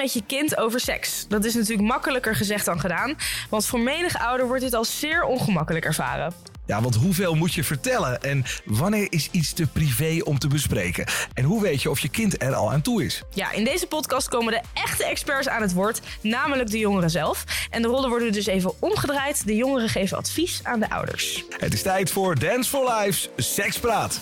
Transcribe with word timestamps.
met 0.00 0.12
je 0.12 0.22
kind 0.26 0.56
over 0.56 0.80
seks. 0.80 1.26
Dat 1.28 1.44
is 1.44 1.54
natuurlijk 1.54 1.88
makkelijker 1.88 2.36
gezegd 2.36 2.64
dan 2.64 2.80
gedaan. 2.80 3.16
Want 3.50 3.66
voor 3.66 3.80
menig 3.80 4.18
ouder 4.18 4.46
wordt 4.46 4.62
dit 4.62 4.74
als 4.74 4.98
zeer 4.98 5.24
ongemakkelijk 5.24 5.84
ervaren. 5.84 6.32
Ja, 6.66 6.82
want 6.82 6.94
hoeveel 6.94 7.34
moet 7.34 7.54
je 7.54 7.64
vertellen? 7.64 8.22
En 8.22 8.44
wanneer 8.64 9.06
is 9.10 9.28
iets 9.30 9.52
te 9.52 9.66
privé 9.66 10.20
om 10.24 10.38
te 10.38 10.48
bespreken? 10.48 11.06
En 11.34 11.44
hoe 11.44 11.62
weet 11.62 11.82
je 11.82 11.90
of 11.90 12.00
je 12.00 12.08
kind 12.08 12.42
er 12.42 12.54
al 12.54 12.72
aan 12.72 12.80
toe 12.80 13.04
is? 13.04 13.22
Ja, 13.34 13.52
in 13.52 13.64
deze 13.64 13.86
podcast 13.86 14.28
komen 14.28 14.52
de 14.52 14.60
echte 14.74 15.04
experts 15.04 15.48
aan 15.48 15.62
het 15.62 15.72
woord, 15.72 16.00
namelijk 16.22 16.70
de 16.70 16.78
jongeren 16.78 17.10
zelf. 17.10 17.44
En 17.70 17.82
de 17.82 17.88
rollen 17.88 18.08
worden 18.08 18.32
dus 18.32 18.46
even 18.46 18.72
omgedraaid. 18.78 19.46
De 19.46 19.56
jongeren 19.56 19.88
geven 19.88 20.16
advies 20.16 20.60
aan 20.62 20.80
de 20.80 20.90
ouders. 20.90 21.44
Het 21.58 21.72
is 21.72 21.82
tijd 21.82 22.10
voor 22.10 22.38
Dance 22.38 22.70
for 22.70 22.92
Life's 22.92 23.28
Sekspraat. 23.36 24.20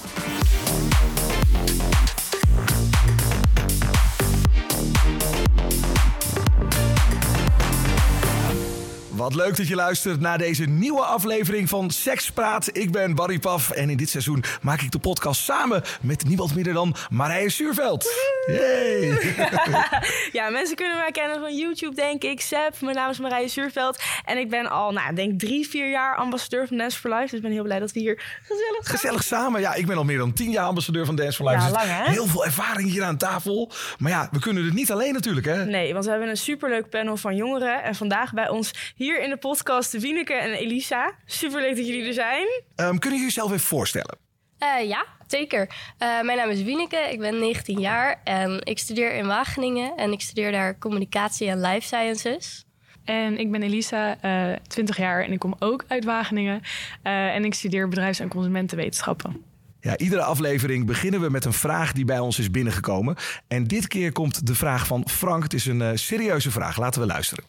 Wat 9.28 9.37
leuk 9.37 9.56
dat 9.56 9.68
je 9.68 9.74
luistert 9.74 10.20
naar 10.20 10.38
deze 10.38 10.64
nieuwe 10.64 11.00
aflevering 11.00 11.69
van 11.69 11.91
Sekspraat. 11.91 12.69
Ik 12.73 12.91
ben 12.91 13.14
Barry 13.14 13.38
Paf 13.38 13.70
en 13.70 13.91
in 13.91 13.96
dit 13.96 14.09
seizoen 14.09 14.45
maak 14.62 14.80
ik 14.80 14.91
de 14.91 14.98
podcast 14.98 15.41
samen 15.41 15.82
met 16.00 16.24
niemand 16.24 16.55
minder 16.55 16.73
dan 16.73 16.95
Marije 17.10 17.50
Suurveld. 17.50 18.06
Yay! 18.46 19.09
ja, 20.38 20.50
mensen 20.50 20.77
kunnen 20.77 20.96
mij 20.96 21.10
kennen 21.10 21.41
van 21.41 21.56
YouTube, 21.56 21.95
denk 21.95 22.22
ik. 22.22 22.41
Seb, 22.41 22.80
mijn 22.80 22.96
naam 22.96 23.10
is 23.10 23.19
Marije 23.19 23.48
Suurveld. 23.48 24.02
En 24.24 24.38
ik 24.38 24.50
ben 24.50 24.70
al, 24.70 24.92
nou, 24.92 25.14
denk 25.14 25.41
drie, 25.41 25.69
vier 25.69 25.91
jaar 25.91 26.16
ambassadeur 26.16 26.66
van 26.66 26.77
Dance 26.77 26.98
for 26.98 27.10
Life. 27.10 27.22
Dus 27.22 27.33
ik 27.33 27.42
ben 27.42 27.52
heel 27.52 27.62
blij 27.62 27.78
dat 27.78 27.92
we 27.92 28.00
hier 28.00 28.22
gezellig 28.42 28.84
samen... 28.84 28.98
Gezellig 28.98 29.24
samen, 29.24 29.60
ja. 29.60 29.74
Ik 29.74 29.86
ben 29.86 29.97
al 29.97 30.05
meer 30.05 30.19
dan 30.19 30.33
tien 30.33 30.50
jaar 30.50 30.66
ambassadeur 30.66 31.06
van 31.06 31.16
Dance 31.16 31.36
for 31.36 31.50
Life. 31.50 31.60
Ja, 31.60 31.66
dus 31.66 31.77
lang, 31.77 31.88
hè? 31.91 32.10
Heel 32.10 32.27
veel 32.27 32.45
ervaring 32.45 32.91
hier 32.91 33.05
aan 33.05 33.16
tafel. 33.16 33.72
Maar 33.98 34.10
ja, 34.10 34.28
we 34.31 34.38
kunnen 34.38 34.64
het 34.64 34.75
niet 34.75 34.92
alleen 34.92 35.12
natuurlijk, 35.12 35.47
hè? 35.47 35.64
Nee, 35.64 35.92
want 35.92 36.05
we 36.05 36.10
hebben 36.10 36.28
een 36.28 36.36
superleuk 36.36 36.88
panel 36.88 37.16
van 37.16 37.36
jongeren. 37.36 37.83
En 37.83 37.94
vandaag 37.94 38.33
bij 38.33 38.48
ons 38.48 38.94
hier 38.97 39.16
hier 39.19 39.27
in 39.27 39.34
de 39.34 39.48
podcast 39.48 40.00
Wieneke 40.00 40.34
en 40.34 40.52
Elisa. 40.52 41.14
Superleuk 41.24 41.77
dat 41.77 41.86
jullie 41.86 42.06
er 42.06 42.12
zijn. 42.12 42.47
Um, 42.77 42.98
kunnen 42.98 43.00
jullie 43.00 43.25
jezelf 43.25 43.50
even 43.50 43.66
voorstellen? 43.66 44.19
Uh, 44.58 44.88
ja, 44.88 45.05
zeker. 45.27 45.60
Uh, 45.60 46.20
mijn 46.22 46.38
naam 46.38 46.48
is 46.48 46.62
Wieneke, 46.62 46.97
ik 46.97 47.19
ben 47.19 47.38
19 47.38 47.80
jaar 47.80 48.20
en 48.25 48.60
ik 48.64 48.78
studeer 48.78 49.14
in 49.14 49.27
Wageningen. 49.27 49.97
En 49.97 50.12
ik 50.12 50.20
studeer 50.20 50.52
daar 50.52 50.78
communicatie 50.78 51.48
en 51.48 51.60
life 51.60 51.86
sciences. 51.86 52.64
En 53.05 53.38
ik 53.38 53.50
ben 53.50 53.62
Elisa, 53.62 54.25
uh, 54.25 54.52
eh, 54.52 54.60
20 54.66 54.97
jaar 54.97 55.25
en 55.25 55.32
ik 55.32 55.38
kom 55.38 55.55
ook 55.58 55.84
uit 55.88 56.05
Wageningen. 56.05 56.60
en 57.03 57.44
ik 57.44 57.55
studeer 57.55 57.88
bedrijfs- 57.88 58.20
en 58.20 58.28
consumentenwetenschappen. 58.28 59.44
Ja, 59.80 59.98
iedere 59.98 60.22
aflevering 60.22 60.86
beginnen 60.86 61.20
we 61.20 61.30
met 61.30 61.44
een 61.44 61.53
vraag 61.53 61.92
die 61.92 62.05
bij 62.05 62.19
ons 62.19 62.38
is 62.38 62.50
binnengekomen. 62.50 63.16
En 63.48 63.64
dit 63.64 63.86
keer 63.86 64.12
komt 64.12 64.47
de 64.47 64.55
vraag 64.55 64.86
van 64.86 65.08
Frank. 65.08 65.42
Het 65.42 65.55
is 65.55 65.66
een 65.66 65.98
serieuze 65.98 66.50
vraag. 66.50 66.77
Laten 66.77 67.00
we 67.00 67.06
luisteren. 67.06 67.44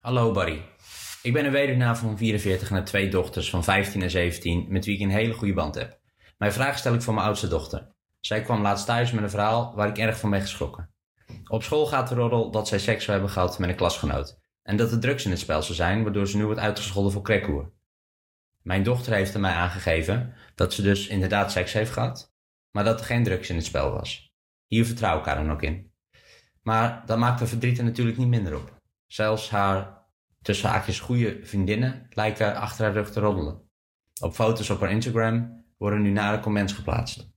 Hallo 0.00 0.32
Barry. 0.32 0.71
Ik 1.22 1.32
ben 1.32 1.44
een 1.44 1.52
weduwnaar 1.52 1.96
van 1.96 2.18
44 2.18 2.70
en 2.70 2.74
heb 2.74 2.84
twee 2.84 3.10
dochters 3.10 3.50
van 3.50 3.64
15 3.64 4.02
en 4.02 4.10
17 4.10 4.66
met 4.68 4.84
wie 4.84 4.94
ik 4.94 5.00
een 5.00 5.10
hele 5.10 5.32
goede 5.32 5.54
band 5.54 5.74
heb. 5.74 5.98
Mijn 6.38 6.52
vraag 6.52 6.78
stel 6.78 6.94
ik 6.94 7.02
voor 7.02 7.14
mijn 7.14 7.26
oudste 7.26 7.48
dochter. 7.48 7.94
Zij 8.20 8.42
kwam 8.42 8.62
laatst 8.62 8.86
thuis 8.86 9.12
met 9.12 9.22
een 9.22 9.30
verhaal 9.30 9.72
waar 9.74 9.88
ik 9.88 9.98
erg 9.98 10.18
van 10.18 10.30
ben 10.30 10.40
geschrokken. 10.40 10.90
Op 11.46 11.62
school 11.62 11.86
gaat 11.86 12.08
de 12.08 12.14
roddel 12.14 12.50
dat 12.50 12.68
zij 12.68 12.78
seks 12.78 13.04
zou 13.04 13.12
hebben 13.16 13.34
gehad 13.34 13.58
met 13.58 13.68
een 13.68 13.76
klasgenoot. 13.76 14.38
En 14.62 14.76
dat 14.76 14.92
er 14.92 15.00
drugs 15.00 15.24
in 15.24 15.30
het 15.30 15.40
spel 15.40 15.62
zou 15.62 15.74
zijn, 15.74 16.02
waardoor 16.02 16.28
ze 16.28 16.36
nu 16.36 16.44
wordt 16.44 16.60
uitgescholden 16.60 17.12
voor 17.12 17.22
crackhoer. 17.22 17.72
Mijn 18.62 18.82
dochter 18.82 19.12
heeft 19.12 19.34
er 19.34 19.40
mij 19.40 19.52
aangegeven 19.52 20.34
dat 20.54 20.72
ze 20.72 20.82
dus 20.82 21.06
inderdaad 21.06 21.52
seks 21.52 21.72
heeft 21.72 21.92
gehad, 21.92 22.34
maar 22.70 22.84
dat 22.84 23.00
er 23.00 23.06
geen 23.06 23.24
drugs 23.24 23.50
in 23.50 23.56
het 23.56 23.64
spel 23.64 23.90
was. 23.90 24.32
Hier 24.66 24.86
vertrouw 24.86 25.18
ik 25.18 25.24
haar 25.24 25.36
dan 25.36 25.52
ook 25.52 25.62
in. 25.62 25.92
Maar 26.62 27.02
dat 27.06 27.18
maakt 27.18 27.38
de 27.38 27.46
verdriet 27.46 27.78
er 27.78 27.84
natuurlijk 27.84 28.18
niet 28.18 28.28
minder 28.28 28.56
op. 28.56 28.80
Zelfs 29.06 29.50
haar 29.50 30.01
tussen 30.42 30.68
haakjes 30.68 31.00
goede 31.00 31.38
vriendinnen 31.42 32.06
lijken 32.10 32.56
achter 32.56 32.84
haar 32.84 32.94
rug 32.94 33.10
te 33.10 33.20
roddelen. 33.20 33.70
Op 34.20 34.34
foto's 34.34 34.70
op 34.70 34.80
haar 34.80 34.90
Instagram 34.90 35.64
worden 35.78 36.02
nu 36.02 36.10
nare 36.10 36.40
comments 36.40 36.72
geplaatst. 36.72 37.30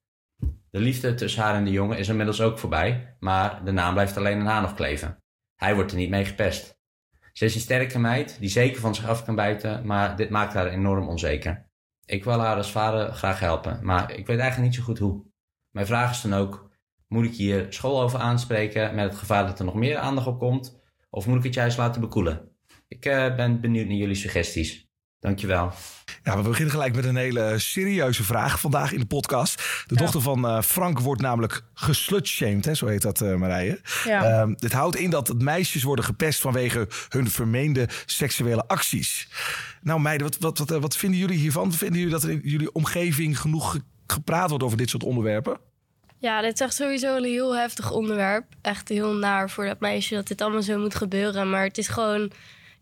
De 0.71 0.79
liefde 0.79 1.13
tussen 1.13 1.43
haar 1.43 1.55
en 1.55 1.65
de 1.65 1.71
jongen 1.71 1.97
is 1.97 2.07
inmiddels 2.07 2.41
ook 2.41 2.59
voorbij, 2.59 3.15
maar 3.19 3.65
de 3.65 3.71
naam 3.71 3.93
blijft 3.93 4.17
alleen 4.17 4.39
aan 4.39 4.45
haar 4.45 4.61
nog 4.61 4.73
kleven. 4.73 5.23
Hij 5.55 5.75
wordt 5.75 5.91
er 5.91 5.97
niet 5.97 6.09
mee 6.09 6.25
gepest. 6.25 6.79
Ze 7.33 7.45
is 7.45 7.55
een 7.55 7.61
sterke 7.61 7.99
meid 7.99 8.39
die 8.39 8.49
zeker 8.49 8.81
van 8.81 8.95
zich 8.95 9.07
af 9.07 9.25
kan 9.25 9.35
bijten, 9.35 9.85
maar 9.85 10.15
dit 10.15 10.29
maakt 10.29 10.53
haar 10.53 10.67
enorm 10.67 11.07
onzeker. 11.07 11.69
Ik 12.05 12.23
wil 12.23 12.39
haar 12.39 12.55
als 12.55 12.71
vader 12.71 13.13
graag 13.13 13.39
helpen, 13.39 13.79
maar 13.85 14.11
ik 14.11 14.27
weet 14.27 14.39
eigenlijk 14.39 14.69
niet 14.69 14.79
zo 14.79 14.83
goed 14.83 14.99
hoe. 14.99 15.25
Mijn 15.71 15.85
vraag 15.85 16.11
is 16.11 16.21
dan 16.21 16.33
ook, 16.33 16.71
moet 17.07 17.25
ik 17.25 17.33
hier 17.33 17.65
school 17.69 18.01
over 18.01 18.19
aanspreken 18.19 18.95
met 18.95 19.09
het 19.09 19.19
gevaar 19.19 19.45
dat 19.45 19.59
er 19.59 19.65
nog 19.65 19.75
meer 19.75 19.97
aandacht 19.97 20.27
op 20.27 20.39
komt, 20.39 20.81
of 21.09 21.27
moet 21.27 21.37
ik 21.37 21.43
het 21.43 21.53
juist 21.53 21.77
laten 21.77 22.01
bekoelen? 22.01 22.54
Ik 22.87 23.05
uh, 23.05 23.35
ben 23.35 23.61
benieuwd 23.61 23.87
naar 23.87 23.95
jullie 23.95 24.15
suggesties. 24.15 24.85
Dankjewel. 25.19 25.73
Ja, 26.23 26.37
we 26.37 26.49
beginnen 26.49 26.71
gelijk 26.71 26.95
met 26.95 27.05
een 27.05 27.15
hele 27.15 27.59
serieuze 27.59 28.23
vraag 28.23 28.59
vandaag 28.59 28.91
in 28.91 28.99
de 28.99 29.05
podcast. 29.05 29.83
De 29.87 29.95
dochter 29.95 30.21
van 30.21 30.45
uh, 30.45 30.61
Frank 30.61 30.99
wordt 30.99 31.21
namelijk 31.21 31.61
geslutshamed, 31.73 32.65
hè, 32.65 32.73
zo 32.73 32.87
heet 32.87 33.01
dat, 33.01 33.21
uh, 33.21 33.35
Marije. 33.35 33.81
Ja. 34.03 34.43
Uh, 34.43 34.53
dit 34.55 34.71
houdt 34.71 34.95
in 34.95 35.09
dat 35.09 35.41
meisjes 35.41 35.83
worden 35.83 36.05
gepest 36.05 36.39
vanwege 36.39 36.87
hun 37.09 37.29
vermeende 37.29 37.89
seksuele 38.05 38.67
acties. 38.67 39.29
Nou 39.81 39.99
meiden, 39.99 40.27
wat, 40.27 40.37
wat, 40.39 40.57
wat, 40.57 40.81
wat 40.81 40.97
vinden 40.97 41.19
jullie 41.19 41.37
hiervan? 41.37 41.73
Vinden 41.73 41.97
jullie 41.97 42.13
dat 42.13 42.23
er 42.23 42.29
in 42.29 42.41
jullie 42.43 42.71
omgeving 42.71 43.39
genoeg 43.39 43.79
gepraat 44.07 44.49
wordt 44.49 44.63
over 44.63 44.77
dit 44.77 44.89
soort 44.89 45.03
onderwerpen? 45.03 45.59
Ja, 46.17 46.41
dit 46.41 46.53
is 46.53 46.59
echt 46.59 46.75
sowieso 46.75 47.15
een 47.15 47.23
heel 47.23 47.55
heftig 47.55 47.91
onderwerp. 47.91 48.45
Echt 48.61 48.89
heel 48.89 49.13
naar 49.13 49.49
voor 49.49 49.65
dat 49.65 49.79
meisje 49.79 50.15
dat 50.15 50.27
dit 50.27 50.41
allemaal 50.41 50.61
zo 50.61 50.79
moet 50.79 50.95
gebeuren. 50.95 51.49
Maar 51.49 51.63
het 51.63 51.77
is 51.77 51.87
gewoon 51.87 52.31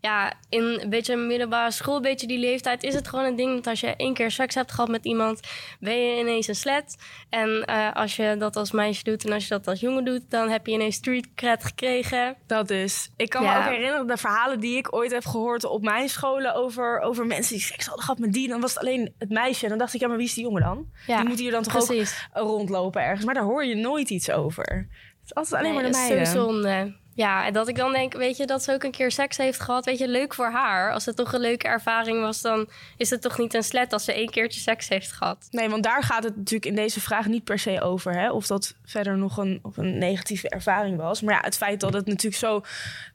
ja, 0.04 0.32
in 0.48 0.62
een 0.62 0.90
beetje 0.90 1.12
een 1.12 1.26
middelbare 1.26 1.70
school, 1.70 1.96
een 1.96 2.02
beetje 2.02 2.26
die 2.26 2.38
leeftijd, 2.38 2.82
is 2.82 2.94
het 2.94 3.08
gewoon 3.08 3.24
een 3.24 3.36
ding 3.36 3.54
dat 3.54 3.66
als 3.66 3.80
je 3.80 3.96
één 3.96 4.14
keer 4.14 4.30
seks 4.30 4.54
hebt 4.54 4.72
gehad 4.72 4.88
met 4.88 5.04
iemand, 5.04 5.40
ben 5.80 5.96
je 5.96 6.20
ineens 6.20 6.46
een 6.46 6.54
slet. 6.54 6.96
En 7.28 7.64
uh, 7.70 7.92
als 7.92 8.16
je 8.16 8.36
dat 8.38 8.56
als 8.56 8.70
meisje 8.70 9.04
doet 9.04 9.24
en 9.24 9.32
als 9.32 9.42
je 9.42 9.48
dat 9.48 9.66
als 9.66 9.80
jongen 9.80 10.04
doet, 10.04 10.30
dan 10.30 10.48
heb 10.48 10.66
je 10.66 10.72
ineens 10.72 10.96
street 10.96 11.28
cred 11.34 11.64
gekregen. 11.64 12.36
Dat 12.46 12.70
is. 12.70 13.10
Ik 13.16 13.30
kan 13.30 13.42
me 13.42 13.56
ook 13.56 13.64
herinneren 13.64 14.06
de 14.06 14.16
verhalen 14.16 14.60
die 14.60 14.76
ik 14.76 14.94
ooit 14.94 15.12
heb 15.12 15.24
gehoord 15.24 15.64
op 15.64 15.82
mijn 15.82 16.08
scholen 16.08 16.54
over, 16.54 17.00
over 17.00 17.26
mensen 17.26 17.54
die 17.54 17.64
seks 17.64 17.86
hadden 17.86 18.04
gehad 18.04 18.18
met 18.18 18.32
die. 18.32 18.48
Dan 18.48 18.60
was 18.60 18.74
het 18.74 18.82
alleen 18.82 19.14
het 19.18 19.30
meisje. 19.30 19.62
En 19.62 19.68
dan 19.68 19.78
dacht 19.78 19.94
ik, 19.94 20.00
ja, 20.00 20.08
maar 20.08 20.16
wie 20.16 20.26
is 20.26 20.34
die 20.34 20.44
jongen 20.44 20.62
dan? 20.62 20.86
Ja, 21.06 21.16
die 21.16 21.28
moet 21.28 21.38
hier 21.38 21.50
dan 21.50 21.62
toch 21.62 21.72
precies. 21.72 22.28
ook 22.32 22.48
rondlopen 22.48 23.02
ergens. 23.02 23.24
Maar 23.24 23.34
daar 23.34 23.42
hoor 23.42 23.64
je 23.64 23.74
nooit 23.74 24.10
iets 24.10 24.30
over. 24.30 24.88
Het 25.20 25.24
is 25.24 25.34
altijd 25.34 25.62
alleen 25.62 25.74
maar 25.74 25.82
de 25.82 26.14
is 26.18 26.30
zo 26.30 26.40
zonde. 26.40 27.02
Ja, 27.14 27.46
en 27.46 27.52
dat 27.52 27.68
ik 27.68 27.76
dan 27.76 27.92
denk, 27.92 28.12
weet 28.12 28.36
je, 28.36 28.46
dat 28.46 28.62
ze 28.62 28.72
ook 28.72 28.82
een 28.82 28.90
keer 28.90 29.10
seks 29.10 29.36
heeft 29.36 29.60
gehad. 29.60 29.84
Weet 29.84 29.98
je, 29.98 30.08
leuk 30.08 30.34
voor 30.34 30.50
haar. 30.50 30.92
Als 30.92 31.04
het 31.04 31.16
toch 31.16 31.32
een 31.32 31.40
leuke 31.40 31.68
ervaring 31.68 32.20
was, 32.20 32.40
dan 32.40 32.68
is 32.96 33.10
het 33.10 33.22
toch 33.22 33.38
niet 33.38 33.54
een 33.54 33.62
slet 33.62 33.92
als 33.92 34.04
ze 34.04 34.12
één 34.12 34.30
keertje 34.30 34.60
seks 34.60 34.88
heeft 34.88 35.12
gehad. 35.12 35.48
Nee, 35.50 35.68
want 35.68 35.82
daar 35.82 36.02
gaat 36.02 36.24
het 36.24 36.36
natuurlijk 36.36 36.66
in 36.66 36.74
deze 36.74 37.00
vraag 37.00 37.26
niet 37.26 37.44
per 37.44 37.58
se 37.58 37.80
over. 37.80 38.12
Hè? 38.12 38.30
Of 38.30 38.46
dat 38.46 38.74
verder 38.84 39.16
nog 39.16 39.36
een, 39.36 39.58
of 39.62 39.76
een 39.76 39.98
negatieve 39.98 40.48
ervaring 40.48 40.96
was. 40.96 41.22
Maar 41.22 41.34
ja, 41.34 41.40
het 41.40 41.56
feit 41.56 41.80
dat 41.80 41.92
het 41.92 42.06
natuurlijk 42.06 42.36
zo 42.36 42.62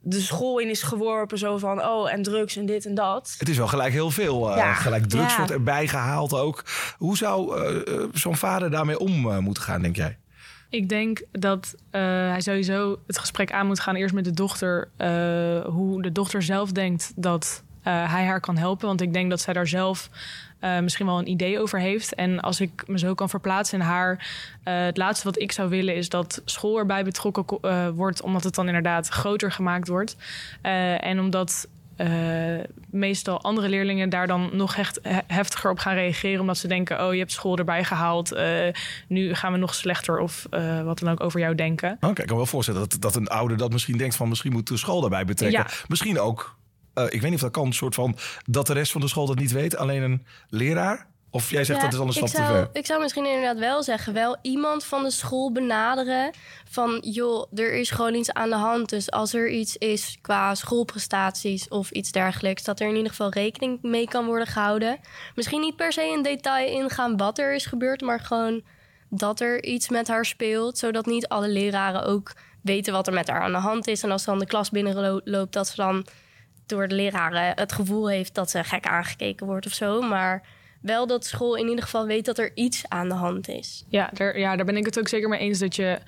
de 0.02 0.20
school 0.20 0.60
in 0.60 0.70
is 0.70 0.82
geworpen. 0.82 1.38
Zo 1.38 1.58
van, 1.58 1.86
oh, 1.86 2.14
en 2.14 2.24
drugs 2.24 2.56
en 2.56 2.66
dit 2.66 2.86
en 2.86 2.96
dat. 2.96 3.36
Het 3.38 3.50
is 3.50 3.58
wel 3.58 3.68
gelijk 3.68 3.92
heel 3.92 4.12
veel. 4.12 4.50
Uh, 4.50 4.58
ja. 4.58 4.74
Gelijk 4.74 5.06
drugs 5.06 5.38
wordt 5.38 5.52
erbij 5.52 5.88
gehaald 5.88 6.34
ook. 6.34 6.64
Hoe 6.98 7.18
zou 7.18 7.62
uh, 7.88 8.04
zo'n 8.14 8.38
vader 8.38 8.72
daarmee 8.72 9.00
om 9.00 9.42
moeten 9.42 9.64
gaan, 9.64 9.82
denk 9.82 9.96
jij? 9.96 10.18
Ik 10.70 10.90
denk 10.90 11.22
dat 11.32 11.76
uh, 11.76 12.02
hij 12.02 12.42
sowieso 12.42 13.00
het 13.08 13.18
gesprek 13.18 13.52
aan 13.52 13.68
moet 13.68 13.80
gaan 13.80 13.96
eerst 13.96 14.14
met 14.14 14.24
de 14.24 14.32
dochter. 14.32 14.90
Uh, 14.98 15.66
hoe 15.66 16.02
de 16.02 16.12
dochter 16.12 16.42
zelf 16.42 16.72
denkt 16.72 17.12
dat 17.16 17.64
uh, 17.80 18.12
hij 18.12 18.26
haar 18.26 18.40
kan 18.40 18.58
helpen. 18.58 18.88
Want 18.88 19.02
ik 19.02 19.14
denk 19.14 19.30
dat 19.30 19.42
zij 19.42 19.54
daar 19.54 19.68
zelf 19.68 20.10
misschien 20.82 21.06
wel 21.06 21.20
een 21.20 21.30
idee 21.30 21.60
over 21.60 21.80
heeft. 21.80 22.16
En 22.16 22.40
als 22.40 22.62
ik 22.62 22.84
me 22.88 23.00
zo 23.00 23.14
kan 23.14 23.30
verplaatsen 23.30 23.80
in 23.80 23.86
haar. 23.86 24.28
het 24.64 24.98
laatste 24.98 25.26
wat 25.26 25.40
ik 25.40 25.52
zou 25.52 25.70
willen 25.70 25.96
is 25.96 26.10
dat 26.10 26.42
school 26.46 26.78
erbij 26.78 27.04
betrokken 27.04 27.46
wordt. 27.96 28.22
Omdat 28.22 28.44
het 28.44 28.56
dan 28.56 28.68
inderdaad 28.68 29.08
groter 29.08 29.52
gemaakt 29.52 29.88
wordt. 29.88 30.16
en 31.02 31.20
omdat 31.20 31.68
meestal 32.92 33.42
andere 33.42 33.70
leerlingen 33.70 34.10
daar 34.10 34.28
dan 34.28 34.50
nog 34.54 34.76
echt 34.76 35.00
heftiger 35.28 35.72
op 35.72 35.80
gaan 35.80 35.94
reageren. 35.94 36.42
Omdat 36.42 36.58
ze 36.58 36.68
denken: 36.68 37.06
oh, 37.06 37.14
je 37.14 37.20
hebt 37.20 37.32
school 37.32 37.58
erbij 37.58 37.84
gehaald. 37.84 38.34
Uh, 38.34 38.68
nu 39.08 39.34
gaan 39.34 39.52
we 39.52 39.58
nog 39.58 39.76
slechter 39.76 40.20
of 40.20 40.48
uh, 40.52 40.84
wat 40.84 41.00
dan 41.00 41.10
ook 41.10 41.24
over 41.24 41.40
jou 41.40 41.56
denken. 41.56 41.92
Oké, 41.92 42.06
okay, 42.06 42.24
ik 42.24 42.28
kan 42.28 42.38
wel 42.38 42.46
voorstellen 42.46 42.90
dat, 42.90 43.02
dat 43.02 43.16
een 43.16 43.28
ouder 43.28 43.58
dat 43.58 43.72
misschien 43.72 43.98
denkt: 43.98 44.16
van 44.16 44.30
misschien 44.30 44.52
moet 44.52 44.68
de 44.68 44.78
school 44.78 45.02
daarbij 45.02 45.26
betrekken. 45.26 45.66
Ja. 45.68 45.86
Misschien 45.88 46.20
ook. 46.20 46.58
ik 46.94 47.22
weet 47.22 47.22
niet 47.22 47.34
of 47.34 47.42
dat 47.42 47.52
kan, 47.52 47.66
een 47.66 47.74
soort 47.74 47.96
van 47.96 48.18
dat 48.46 48.68
de 48.68 48.74
rest 48.74 48.92
van 48.92 49.02
de 49.02 49.08
school 49.08 49.26
dat 49.26 49.40
niet 49.40 49.52
weet. 49.52 49.76
Alleen 49.76 50.02
een 50.02 50.26
leraar. 50.50 51.08
Of 51.32 51.50
jij 51.50 51.64
zegt 51.64 51.82
dat 51.82 51.94
is 51.94 52.00
anders 52.00 52.22
een 52.22 52.28
stap 52.28 52.46
te 52.46 52.52
ver? 52.52 52.70
Ik 52.74 52.86
zou 52.86 53.02
misschien 53.02 53.26
inderdaad 53.26 53.58
wel 53.60 53.84
zeggen, 53.84 54.14
wel 54.14 54.38
iemand 54.42 54.86
van 54.86 55.04
de 55.04 55.12
school 55.12 55.52
benaderen. 55.52 56.32
Van 56.70 56.98
joh, 57.02 57.48
er 57.54 57.74
is 57.74 57.90
gewoon 57.90 58.16
iets 58.16 58.34
aan 58.34 58.50
de 58.50 58.56
hand. 58.56 58.90
Dus 58.90 59.12
als 59.12 59.34
er 59.34 59.50
iets 59.50 59.78
is 59.78 60.18
qua 60.22 60.56
schoolprestaties 60.56 61.68
of 61.68 61.92
iets 61.92 62.12
dergelijks, 62.12 62.64
dat 62.64 62.80
er 62.80 62.88
in 62.88 62.96
ieder 62.96 63.10
geval 63.10 63.30
rekening 63.30 63.82
mee 63.82 64.08
kan 64.08 64.26
worden 64.26 64.48
gehouden. 64.48 65.00
Misschien 65.36 65.62
niet 65.62 65.76
per 65.76 65.94
se 65.94 66.02
in 66.02 66.22
detail 66.22 66.68
ingaan 66.68 67.18
wat 67.18 67.38
er 67.38 67.54
is 67.54 67.66
gebeurd, 67.66 68.02
maar 68.02 68.20
gewoon 68.20 68.62
dat 69.10 69.40
er 69.40 69.64
iets 69.64 69.90
met 69.90 70.08
haar 70.08 70.26
speelt. 70.26 70.78
Zodat 70.78 71.06
niet 71.06 71.28
alle 71.28 71.50
leraren 71.50 72.06
ook 72.06 72.34
weten 72.62 72.94
wat 72.94 73.08
er 73.08 73.14
met 73.14 73.28
haar 73.28 73.42
aan 73.42 73.52
de 73.52 73.58
hand 73.58 73.88
is. 73.88 74.04
En 74.04 74.12
als 74.12 74.24
ze 74.24 74.30
dan 74.30 74.40
de 74.40 74.46
klas 74.46 74.70
binnenloopt, 74.70 75.54
dat 75.54 75.68
ze 75.68 75.76
dan 75.76 76.06
door 76.66 76.88
de 76.88 76.96
leraren 76.96 77.52
het 77.56 77.72
gevoel 77.72 78.10
heeft 78.10 78.36
dat 78.36 78.50
ze 78.50 78.64
gek 78.64 78.88
aangekeken 78.88 79.46
wordt 79.46 79.66
of 79.66 79.74
zo. 79.74 80.02
Maar 80.02 80.44
wel 80.82 81.08
dat 81.08 81.26
school 81.26 81.56
in 81.56 81.68
ieder 81.68 81.84
geval 81.84 82.06
weet 82.06 82.26
dat 82.26 82.38
er 82.38 82.52
iets 82.54 82.84
aan 82.88 83.10
de 83.10 83.16
hand 83.16 83.48
is. 83.48 83.86
Ja, 83.90 84.10
daar, 84.14 84.40
ja, 84.40 84.56
daar 84.56 84.66
ben 84.66 84.78
ik 84.78 84.86
het 84.86 85.00
ook 85.00 85.08
zeker 85.08 85.30
mee 85.30 85.40
eens 85.40 85.60
dat 85.60 85.76
je 85.76 86.00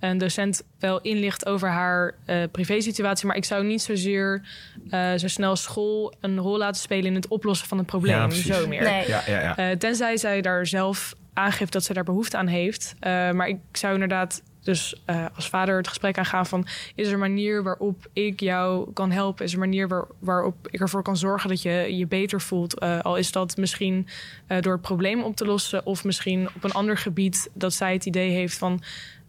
een 0.00 0.18
docent 0.18 0.62
wel 0.78 1.00
inlicht 1.00 1.46
over 1.46 1.68
haar 1.68 2.14
uh, 2.26 2.42
privésituatie. 2.50 3.26
Maar 3.26 3.36
ik 3.36 3.44
zou 3.44 3.64
niet 3.64 3.82
zozeer 3.82 4.42
uh, 4.90 5.12
zo 5.16 5.28
snel 5.28 5.56
school 5.56 6.14
een 6.20 6.38
rol 6.38 6.58
laten 6.58 6.80
spelen 6.80 7.06
in 7.06 7.14
het 7.14 7.28
oplossen 7.28 7.68
van 7.68 7.78
het 7.78 7.86
probleem. 7.86 8.16
Ja, 8.16 8.30
zo 8.30 8.66
meer. 8.66 8.82
Nee. 8.82 9.08
Ja, 9.08 9.22
ja, 9.26 9.40
ja. 9.40 9.70
Uh, 9.70 9.76
tenzij 9.76 10.16
zij 10.16 10.40
daar 10.40 10.66
zelf 10.66 11.14
aangeeft 11.32 11.72
dat 11.72 11.84
ze 11.84 11.92
daar 11.92 12.04
behoefte 12.04 12.36
aan 12.36 12.46
heeft. 12.46 12.94
maar 13.00 13.48
ik 13.48 13.58
zou 13.72 13.92
inderdaad 13.92 14.42
dus 14.62 15.02
uh, 15.06 15.26
als 15.34 15.48
vader 15.48 15.76
het 15.76 15.88
gesprek 15.88 16.18
aangaan 16.18 16.46
van... 16.46 16.66
is 16.94 17.06
er 17.06 17.12
een 17.12 17.18
manier 17.18 17.62
waarop 17.62 18.06
ik 18.12 18.40
jou 18.40 18.92
kan 18.92 19.10
helpen? 19.10 19.44
Is 19.44 19.52
er 19.52 19.58
een 19.58 19.68
manier 19.68 19.88
waar, 19.88 20.06
waarop 20.18 20.68
ik 20.70 20.80
ervoor 20.80 21.02
kan 21.02 21.16
zorgen 21.16 21.48
dat 21.48 21.62
je 21.62 21.96
je 21.96 22.06
beter 22.06 22.40
voelt? 22.40 22.82
Uh, 22.82 23.00
al 23.00 23.16
is 23.16 23.32
dat 23.32 23.56
misschien 23.56 24.06
uh, 24.48 24.60
door 24.60 24.72
het 24.72 24.82
probleem 24.82 25.22
op 25.22 25.36
te 25.36 25.44
lossen... 25.44 25.86
of 25.86 26.04
misschien 26.04 26.48
op 26.56 26.64
een 26.64 26.72
ander 26.72 26.96
gebied 26.96 27.50
dat 27.54 27.74
zij 27.74 27.92
het 27.92 28.06
idee 28.06 28.30
heeft 28.30 28.58
van... 28.58 28.82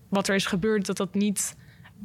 wat 0.10 0.28
er 0.28 0.36
is 0.36 0.45
gebeurd, 0.45 0.86
dat 0.86 0.98
dat 0.98 1.13
niet 1.13 1.56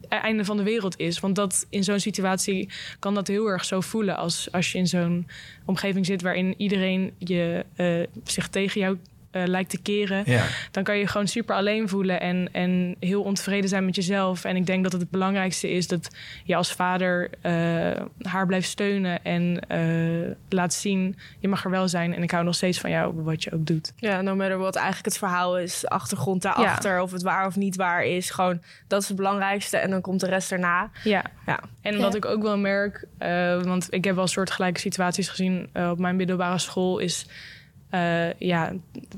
het 0.01 0.11
einde 0.11 0.45
van 0.45 0.57
de 0.57 0.63
wereld 0.63 0.99
is. 0.99 1.21
Want 1.21 1.35
dat 1.37 1.67
in 1.71 1.85
zo'n 1.85 2.01
situatie 2.01 2.69
kan 2.99 3.15
dat 3.15 3.27
heel 3.27 3.47
erg 3.47 3.65
zo 3.65 3.81
voelen... 3.81 4.17
als, 4.17 4.53
als 4.53 4.73
je 4.73 4.79
in 4.79 4.87
zo'n 4.87 5.27
omgeving 5.65 6.07
zit 6.07 6.23
waarin 6.23 6.55
iedereen 6.57 7.15
je, 7.19 7.65
zich 8.25 8.49
tegen 8.49 8.81
jou 8.81 8.99
uh, 9.37 9.47
lijkt 9.47 9.71
te 9.71 9.83
keren, 9.83 10.23
ja. 10.27 10.45
dan 10.71 10.83
kan 10.83 10.99
je 10.99 11.07
gewoon 11.07 11.29
super 11.29 11.55
alleen 11.55 11.89
voelen 11.89 12.21
en, 12.21 12.49
en 12.53 12.97
heel 13.01 13.23
ontevreden 13.23 13.69
zijn 13.69 13.85
met 13.85 13.95
jezelf. 13.95 14.45
En 14.45 14.57
ik 14.57 14.67
denk 14.67 14.83
dat 14.83 14.93
het 14.93 15.01
het 15.01 15.11
belangrijkste 15.11 15.71
is 15.71 15.87
dat 15.87 16.09
je 16.45 16.57
als 16.57 16.73
vader 16.73 17.31
uh, 17.43 17.53
haar 18.23 18.47
blijft 18.47 18.69
steunen 18.69 19.25
en 19.25 19.61
uh, 19.73 20.31
laat 20.49 20.75
zien, 20.75 21.17
je 21.39 21.49
mag 21.49 21.65
er 21.65 21.71
wel 21.71 21.89
zijn 21.89 22.15
en 22.15 22.23
ik 22.23 22.31
hou 22.31 22.45
nog 22.45 22.55
steeds 22.55 22.81
van 22.81 22.91
jou, 22.91 23.23
wat 23.23 23.45
je 23.45 23.53
ook 23.53 23.67
doet. 23.67 23.93
Ja, 23.97 24.21
no 24.21 24.35
matter 24.35 24.59
wat 24.59 24.77
eigenlijk 24.77 25.07
het 25.07 25.19
verhaal 25.19 25.59
is, 25.59 25.81
de 25.81 25.89
achtergrond 25.89 26.43
daarachter, 26.43 26.95
ja. 26.95 27.03
of 27.03 27.13
het 27.13 27.23
waar 27.23 27.47
of 27.47 27.57
niet 27.57 27.77
waar 27.77 28.05
is, 28.05 28.31
gewoon 28.31 28.61
dat 28.87 29.03
is 29.03 29.09
het 29.09 29.17
belangrijkste 29.17 29.77
en 29.77 29.91
dan 29.91 30.01
komt 30.01 30.21
de 30.21 30.29
rest 30.29 30.53
erna. 30.53 30.91
Ja, 31.05 31.25
ja. 31.47 31.61
en 31.83 32.01
wat 32.01 32.15
ik 32.15 32.25
ook 32.25 32.43
wel 32.43 32.59
merk, 32.59 33.07
want 33.63 33.87
ik 33.91 34.05
heb 34.05 34.15
wel 34.15 34.27
soortgelijke 34.27 34.81
situaties 34.81 35.29
gezien 35.29 35.69
op 35.91 35.99
mijn 35.99 36.17
middelbare 36.17 36.59
school, 36.59 36.99
is 36.99 37.27
uh, 37.91 38.33
ja, 38.33 38.73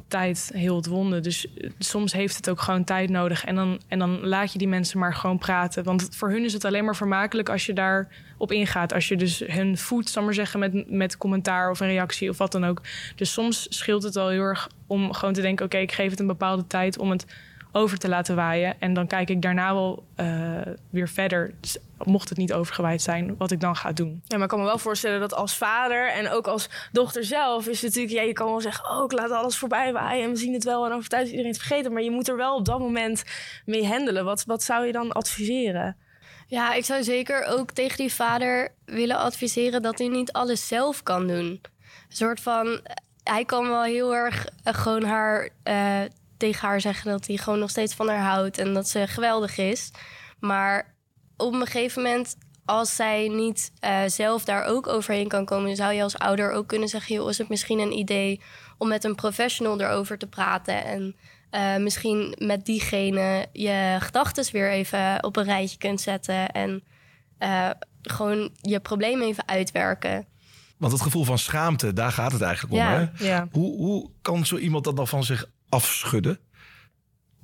tijd 0.08 0.50
heel 0.54 0.76
het 0.76 0.86
wonde. 0.86 1.20
Dus 1.20 1.54
eh, 1.54 1.70
soms 1.78 2.12
heeft 2.12 2.36
het 2.36 2.50
ook 2.50 2.60
gewoon 2.60 2.84
tijd 2.84 3.10
nodig. 3.10 3.44
En 3.44 3.54
dan, 3.54 3.80
en 3.88 3.98
dan 3.98 4.26
laat 4.26 4.52
je 4.52 4.58
die 4.58 4.68
mensen 4.68 4.98
maar 4.98 5.14
gewoon 5.14 5.38
praten. 5.38 5.84
Want 5.84 6.08
voor 6.10 6.30
hun 6.30 6.44
is 6.44 6.52
het 6.52 6.64
alleen 6.64 6.84
maar 6.84 6.96
vermakelijk 6.96 7.48
als 7.48 7.66
je 7.66 7.72
daarop 7.72 8.52
ingaat. 8.52 8.92
Als 8.92 9.08
je 9.08 9.16
dus 9.16 9.42
hun 9.46 9.78
voedt, 9.78 10.10
zal 10.10 10.22
maar 10.22 10.34
zeggen, 10.34 10.60
met, 10.60 10.90
met 10.90 11.16
commentaar 11.16 11.70
of 11.70 11.80
een 11.80 11.86
reactie 11.86 12.30
of 12.30 12.38
wat 12.38 12.52
dan 12.52 12.64
ook. 12.64 12.82
Dus 13.16 13.32
soms 13.32 13.66
scheelt 13.68 14.02
het 14.02 14.14
wel 14.14 14.28
heel 14.28 14.42
erg 14.42 14.68
om 14.86 15.12
gewoon 15.12 15.34
te 15.34 15.40
denken: 15.40 15.64
oké, 15.64 15.78
ik 15.78 15.92
geef 15.92 16.10
het 16.10 16.20
een 16.20 16.26
bepaalde 16.26 16.66
tijd 16.66 16.98
om 16.98 17.10
het 17.10 17.26
over 17.72 17.98
te 17.98 18.08
laten 18.08 18.36
waaien. 18.36 18.80
En 18.80 18.94
dan 18.94 19.06
kijk 19.06 19.30
ik 19.30 19.42
daarna 19.42 19.74
wel 19.74 20.04
uh, 20.16 20.60
weer 20.90 21.08
verder. 21.08 21.54
Dus 21.60 21.78
mocht 22.04 22.28
het 22.28 22.38
niet 22.38 22.52
overgewaaid 22.52 23.02
zijn, 23.02 23.36
wat 23.36 23.50
ik 23.50 23.60
dan 23.60 23.76
ga 23.76 23.92
doen. 23.92 24.22
Ja, 24.24 24.34
maar 24.34 24.44
ik 24.44 24.48
kan 24.48 24.58
me 24.58 24.64
wel 24.64 24.78
voorstellen 24.78 25.20
dat 25.20 25.34
als 25.34 25.56
vader 25.56 26.10
en 26.10 26.30
ook 26.30 26.46
als 26.46 26.68
dochter 26.92 27.24
zelf 27.24 27.66
is 27.66 27.82
natuurlijk, 27.82 28.14
ja, 28.14 28.22
je 28.22 28.32
kan 28.32 28.46
wel 28.46 28.60
zeggen, 28.60 28.90
oh, 28.90 29.04
ik 29.04 29.12
laat 29.12 29.30
alles 29.30 29.58
voorbij 29.58 29.92
waaien 29.92 30.24
en 30.24 30.30
we 30.30 30.36
zien 30.36 30.52
het 30.52 30.64
wel 30.64 30.86
en 30.86 30.92
over 30.92 31.08
thuis 31.08 31.28
iedereen 31.28 31.50
het 31.50 31.60
vergeten. 31.60 31.92
Maar 31.92 32.02
je 32.02 32.10
moet 32.10 32.28
er 32.28 32.36
wel 32.36 32.56
op 32.56 32.64
dat 32.64 32.78
moment 32.78 33.24
mee 33.64 33.86
handelen. 33.86 34.24
Wat, 34.24 34.44
wat 34.44 34.62
zou 34.62 34.86
je 34.86 34.92
dan 34.92 35.12
adviseren? 35.12 35.96
Ja, 36.46 36.74
ik 36.74 36.84
zou 36.84 37.02
zeker 37.02 37.44
ook 37.44 37.70
tegen 37.70 37.96
die 37.96 38.12
vader 38.12 38.68
willen 38.84 39.18
adviseren 39.18 39.82
dat 39.82 39.98
hij 39.98 40.08
niet 40.08 40.32
alles 40.32 40.68
zelf 40.68 41.02
kan 41.02 41.26
doen. 41.26 41.60
Een 42.08 42.16
soort 42.16 42.40
van, 42.40 42.80
hij 43.22 43.44
kan 43.44 43.68
wel 43.68 43.82
heel 43.82 44.14
erg 44.14 44.48
uh, 44.64 44.74
gewoon 44.74 45.04
haar 45.04 45.48
uh, 45.64 46.00
tegen 46.38 46.68
haar 46.68 46.80
zeggen 46.80 47.10
dat 47.10 47.26
hij 47.26 47.36
gewoon 47.36 47.58
nog 47.58 47.70
steeds 47.70 47.94
van 47.94 48.08
haar 48.08 48.22
houdt 48.22 48.58
en 48.58 48.74
dat 48.74 48.88
ze 48.88 49.06
geweldig 49.06 49.58
is. 49.58 49.90
Maar 50.40 50.94
op 51.36 51.52
een 51.52 51.66
gegeven 51.66 52.02
moment, 52.02 52.36
als 52.64 52.96
zij 52.96 53.28
niet 53.28 53.72
uh, 53.84 54.00
zelf 54.06 54.44
daar 54.44 54.64
ook 54.64 54.86
overheen 54.86 55.28
kan 55.28 55.44
komen, 55.44 55.76
zou 55.76 55.92
je 55.92 56.02
als 56.02 56.18
ouder 56.18 56.52
ook 56.52 56.66
kunnen 56.68 56.88
zeggen: 56.88 57.14
joh, 57.14 57.28
is 57.28 57.38
het 57.38 57.48
misschien 57.48 57.78
een 57.78 57.98
idee 57.98 58.40
om 58.78 58.88
met 58.88 59.04
een 59.04 59.14
professional 59.14 59.80
erover 59.80 60.18
te 60.18 60.26
praten 60.26 60.84
en 60.84 61.16
uh, 61.50 61.76
misschien 61.76 62.34
met 62.38 62.64
diegene 62.64 63.46
je 63.52 63.96
gedachten 63.98 64.52
weer 64.52 64.70
even 64.70 65.24
op 65.24 65.36
een 65.36 65.44
rijtje 65.44 65.78
kunt 65.78 66.00
zetten 66.00 66.50
en 66.50 66.82
uh, 67.38 67.70
gewoon 68.02 68.50
je 68.60 68.80
probleem 68.80 69.22
even 69.22 69.48
uitwerken. 69.48 70.26
Want 70.76 70.92
het 70.92 71.02
gevoel 71.02 71.24
van 71.24 71.38
schaamte, 71.38 71.92
daar 71.92 72.12
gaat 72.12 72.32
het 72.32 72.42
eigenlijk 72.42 72.74
om. 72.74 72.80
Hè? 72.80 73.06
Ja. 73.28 73.48
Hoe, 73.52 73.76
hoe 73.76 74.10
kan 74.22 74.46
zo 74.46 74.56
iemand 74.56 74.84
dat 74.84 74.96
dan 74.96 75.08
van 75.08 75.24
zich 75.24 75.46
afschudden? 75.68 76.38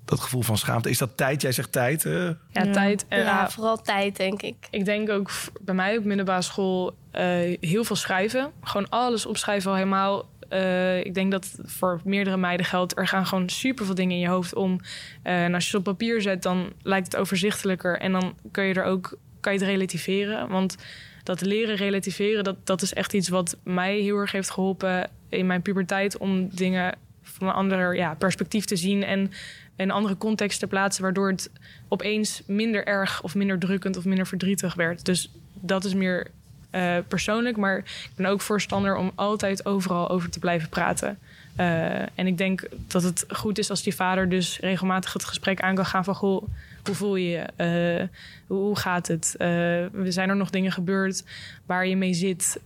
Dat 0.04 0.20
gevoel 0.20 0.42
van 0.42 0.58
schaamte. 0.58 0.90
Is 0.90 0.98
dat 0.98 1.16
tijd? 1.16 1.42
Jij 1.42 1.52
zegt 1.52 1.72
tijd. 1.72 2.04
Uh... 2.04 2.14
Ja, 2.14 2.36
ja, 2.50 2.72
tijd. 2.72 3.04
En, 3.08 3.18
ja, 3.18 3.50
vooral 3.50 3.82
tijd, 3.82 4.16
denk 4.16 4.42
ik. 4.42 4.56
Ik 4.70 4.84
denk 4.84 5.10
ook 5.10 5.30
bij 5.60 5.74
mij 5.74 5.96
op 5.96 6.04
middelbare 6.04 6.42
school 6.42 6.96
uh, 7.12 7.20
heel 7.60 7.84
veel 7.84 7.96
schrijven. 7.96 8.52
Gewoon 8.62 8.88
alles 8.88 9.26
opschrijven 9.26 9.70
al 9.70 9.76
helemaal. 9.76 10.28
Uh, 10.50 11.04
ik 11.04 11.14
denk 11.14 11.30
dat 11.30 11.50
voor 11.62 12.00
meerdere 12.04 12.36
meiden 12.36 12.66
geldt. 12.66 12.98
Er 12.98 13.08
gaan 13.08 13.26
gewoon 13.26 13.48
super 13.48 13.84
veel 13.84 13.94
dingen 13.94 14.14
in 14.14 14.22
je 14.22 14.28
hoofd 14.28 14.54
om. 14.54 14.80
en 15.22 15.54
als 15.54 15.70
je 15.70 15.76
het 15.76 15.86
op 15.86 15.96
papier 15.96 16.22
zet, 16.22 16.42
dan 16.42 16.72
lijkt 16.82 17.06
het 17.06 17.16
overzichtelijker. 17.16 17.98
En 17.98 18.12
dan 18.12 18.36
kun 18.50 18.64
je 18.64 18.74
er 18.74 18.84
ook 18.84 19.18
kan 19.44 19.52
je 19.52 19.58
het 19.58 19.68
relativeren. 19.68 20.48
Want 20.48 20.76
dat 21.22 21.40
leren 21.40 21.76
relativeren, 21.76 22.44
dat, 22.44 22.66
dat 22.66 22.82
is 22.82 22.94
echt 22.94 23.12
iets 23.12 23.28
wat 23.28 23.56
mij 23.64 23.98
heel 23.98 24.16
erg 24.16 24.32
heeft 24.32 24.50
geholpen 24.50 25.10
in 25.28 25.46
mijn 25.46 25.62
puberteit 25.62 26.18
om 26.18 26.48
dingen 26.48 26.94
van 27.38 27.46
een 27.46 27.52
ander 27.54 27.96
ja, 27.96 28.14
perspectief 28.14 28.64
te 28.64 28.76
zien 28.76 29.04
en 29.04 29.32
een 29.76 29.90
andere 29.90 30.16
context 30.16 30.58
te 30.58 30.66
plaatsen, 30.66 31.02
waardoor 31.02 31.30
het 31.30 31.50
opeens 31.88 32.42
minder 32.46 32.86
erg 32.86 33.22
of 33.22 33.34
minder 33.34 33.58
drukkend 33.58 33.96
of 33.96 34.04
minder 34.04 34.26
verdrietig 34.26 34.74
werd. 34.74 35.04
Dus 35.04 35.30
dat 35.54 35.84
is 35.84 35.94
meer 35.94 36.26
uh, 36.74 36.96
persoonlijk, 37.08 37.56
maar 37.56 37.78
ik 37.78 38.10
ben 38.16 38.26
ook 38.26 38.40
voorstander 38.40 38.96
om 38.96 39.12
altijd 39.14 39.66
overal 39.66 40.08
over 40.08 40.30
te 40.30 40.38
blijven 40.38 40.68
praten. 40.68 41.18
Uh, 41.60 42.00
en 42.00 42.26
ik 42.26 42.38
denk 42.38 42.68
dat 42.86 43.02
het 43.02 43.24
goed 43.28 43.58
is 43.58 43.70
als 43.70 43.82
die 43.82 43.94
vader 43.94 44.28
dus 44.28 44.58
regelmatig 44.60 45.12
het 45.12 45.24
gesprek 45.24 45.60
aan 45.60 45.74
kan 45.74 45.86
gaan 45.86 46.04
van 46.04 46.14
goh, 46.14 46.48
hoe 46.84 46.94
voel 46.94 47.16
je 47.16 47.28
je? 47.28 48.00
Uh, 48.00 48.08
hoe 48.46 48.78
gaat 48.78 49.06
het? 49.06 49.34
Zijn 50.04 50.28
er 50.28 50.36
nog 50.36 50.50
dingen 50.50 50.72
gebeurd 50.72 51.24
waar 51.66 51.86
je 51.86 51.96
mee 51.96 52.14
zit? 52.14 52.60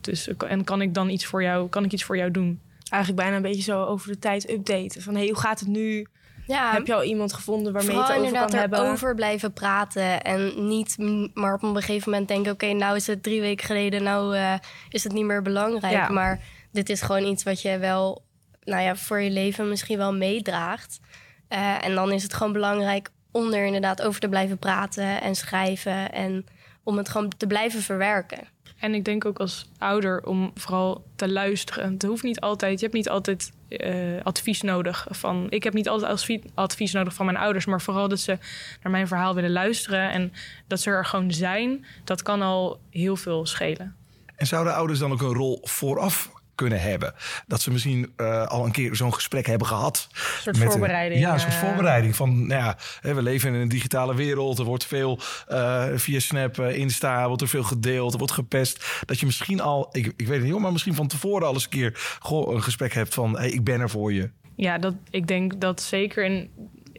dus, 0.00 0.28
en 0.36 0.64
kan 0.64 0.82
ik 0.82 0.94
dan 0.94 1.08
iets 1.08 1.26
voor 1.26 1.42
jou, 1.42 1.68
kan 1.68 1.84
ik 1.84 1.92
iets 1.92 2.04
voor 2.04 2.16
jou 2.16 2.30
doen? 2.30 2.60
Eigenlijk 2.90 3.22
bijna 3.22 3.36
een 3.36 3.42
beetje 3.42 3.62
zo 3.62 3.84
over 3.84 4.08
de 4.08 4.18
tijd 4.18 4.50
updaten. 4.50 5.02
Van 5.02 5.14
hey, 5.14 5.26
hoe 5.26 5.38
gaat 5.38 5.60
het 5.60 5.68
nu? 5.68 6.06
Ja, 6.46 6.72
heb 6.72 6.86
je 6.86 6.94
al 6.94 7.02
iemand 7.02 7.32
gevonden 7.32 7.72
waarmee 7.72 7.96
je 7.96 8.02
het 8.02 8.16
over 8.18 8.32
kan 8.32 8.54
hebben? 8.54 8.78
over 8.78 9.14
blijven 9.14 9.52
praten 9.52 10.22
en 10.22 10.68
niet 10.68 10.96
maar 11.34 11.54
op 11.54 11.62
een 11.62 11.76
gegeven 11.76 12.10
moment 12.10 12.28
denken... 12.28 12.52
oké, 12.52 12.64
okay, 12.64 12.76
nou 12.76 12.96
is 12.96 13.06
het 13.06 13.22
drie 13.22 13.40
weken 13.40 13.66
geleden, 13.66 14.02
nou 14.02 14.36
uh, 14.36 14.54
is 14.88 15.04
het 15.04 15.12
niet 15.12 15.24
meer 15.24 15.42
belangrijk. 15.42 15.92
Ja. 15.92 16.08
Maar 16.08 16.40
dit 16.72 16.88
is 16.88 17.02
gewoon 17.02 17.24
iets 17.24 17.42
wat 17.42 17.62
je 17.62 17.78
wel 17.78 18.24
nou 18.64 18.82
ja, 18.82 18.96
voor 18.96 19.20
je 19.20 19.30
leven 19.30 19.68
misschien 19.68 19.98
wel 19.98 20.14
meedraagt. 20.14 21.00
Uh, 21.48 21.84
en 21.84 21.94
dan 21.94 22.12
is 22.12 22.22
het 22.22 22.34
gewoon 22.34 22.52
belangrijk 22.52 23.10
om 23.30 23.52
er 23.52 23.64
inderdaad 23.64 24.02
over 24.02 24.20
te 24.20 24.28
blijven 24.28 24.58
praten 24.58 25.20
en 25.20 25.34
schrijven... 25.34 26.12
en 26.12 26.46
om 26.86 26.96
het 26.96 27.08
gewoon 27.08 27.32
te 27.36 27.46
blijven 27.46 27.82
verwerken. 27.82 28.48
En 28.78 28.94
ik 28.94 29.04
denk 29.04 29.24
ook 29.24 29.38
als 29.38 29.66
ouder 29.78 30.24
om 30.24 30.50
vooral 30.54 31.04
te 31.16 31.28
luisteren. 31.28 31.92
Het 31.92 32.02
hoeft 32.02 32.22
niet 32.22 32.40
altijd, 32.40 32.78
je 32.78 32.84
hebt 32.84 32.96
niet 32.96 33.08
altijd 33.08 33.52
uh, 33.68 34.22
advies 34.22 34.62
nodig 34.62 35.06
van. 35.10 35.46
Ik 35.48 35.62
heb 35.62 35.72
niet 35.72 35.88
altijd 35.88 36.40
advies 36.54 36.92
nodig 36.92 37.14
van 37.14 37.26
mijn 37.26 37.38
ouders, 37.38 37.66
maar 37.66 37.80
vooral 37.80 38.08
dat 38.08 38.20
ze 38.20 38.38
naar 38.82 38.92
mijn 38.92 39.08
verhaal 39.08 39.34
willen 39.34 39.52
luisteren 39.52 40.10
en 40.10 40.32
dat 40.66 40.80
ze 40.80 40.90
er 40.90 41.04
gewoon 41.04 41.32
zijn. 41.32 41.84
Dat 42.04 42.22
kan 42.22 42.42
al 42.42 42.80
heel 42.90 43.16
veel 43.16 43.46
schelen. 43.46 43.96
En 44.36 44.46
zouden 44.46 44.74
ouders 44.74 44.98
dan 44.98 45.12
ook 45.12 45.20
een 45.20 45.34
rol 45.34 45.60
vooraf 45.62 46.30
kunnen 46.56 46.80
hebben. 46.80 47.14
Dat 47.46 47.60
ze 47.60 47.70
misschien 47.70 48.12
uh, 48.16 48.46
al 48.46 48.64
een 48.64 48.72
keer 48.72 48.96
zo'n 48.96 49.14
gesprek 49.14 49.46
hebben 49.46 49.66
gehad. 49.66 50.08
Een 50.10 50.18
soort 50.42 50.58
met 50.58 50.68
voorbereiding. 50.68 51.20
Een, 51.20 51.26
ja, 51.26 51.34
een 51.34 51.40
soort 51.40 51.54
voorbereiding. 51.54 52.16
Van, 52.16 52.46
nou 52.46 52.62
ja, 52.62 52.76
we 53.14 53.22
leven 53.22 53.54
in 53.54 53.60
een 53.60 53.68
digitale 53.68 54.14
wereld. 54.14 54.58
Er 54.58 54.64
wordt 54.64 54.84
veel 54.86 55.20
uh, 55.48 55.84
via 55.94 56.20
Snap, 56.20 56.58
Insta, 56.58 57.26
wordt 57.26 57.42
er 57.42 57.48
veel 57.48 57.62
gedeeld. 57.62 58.12
Er 58.12 58.18
wordt 58.18 58.32
gepest. 58.32 59.02
Dat 59.04 59.20
je 59.20 59.26
misschien 59.26 59.60
al, 59.60 59.88
ik, 59.92 60.12
ik 60.16 60.26
weet 60.26 60.40
het 60.40 60.50
niet, 60.50 60.58
maar 60.58 60.72
misschien 60.72 60.94
van 60.94 61.06
tevoren 61.06 61.46
al 61.46 61.54
eens 61.54 61.64
een 61.64 61.70
keer 61.70 62.16
goh, 62.20 62.54
een 62.54 62.62
gesprek 62.62 62.92
hebt 62.92 63.14
van... 63.14 63.38
Hey, 63.38 63.50
ik 63.50 63.64
ben 63.64 63.80
er 63.80 63.90
voor 63.90 64.12
je. 64.12 64.30
Ja, 64.56 64.78
dat, 64.78 64.94
ik 65.10 65.26
denk 65.26 65.60
dat 65.60 65.82
zeker 65.82 66.24
in 66.24 66.50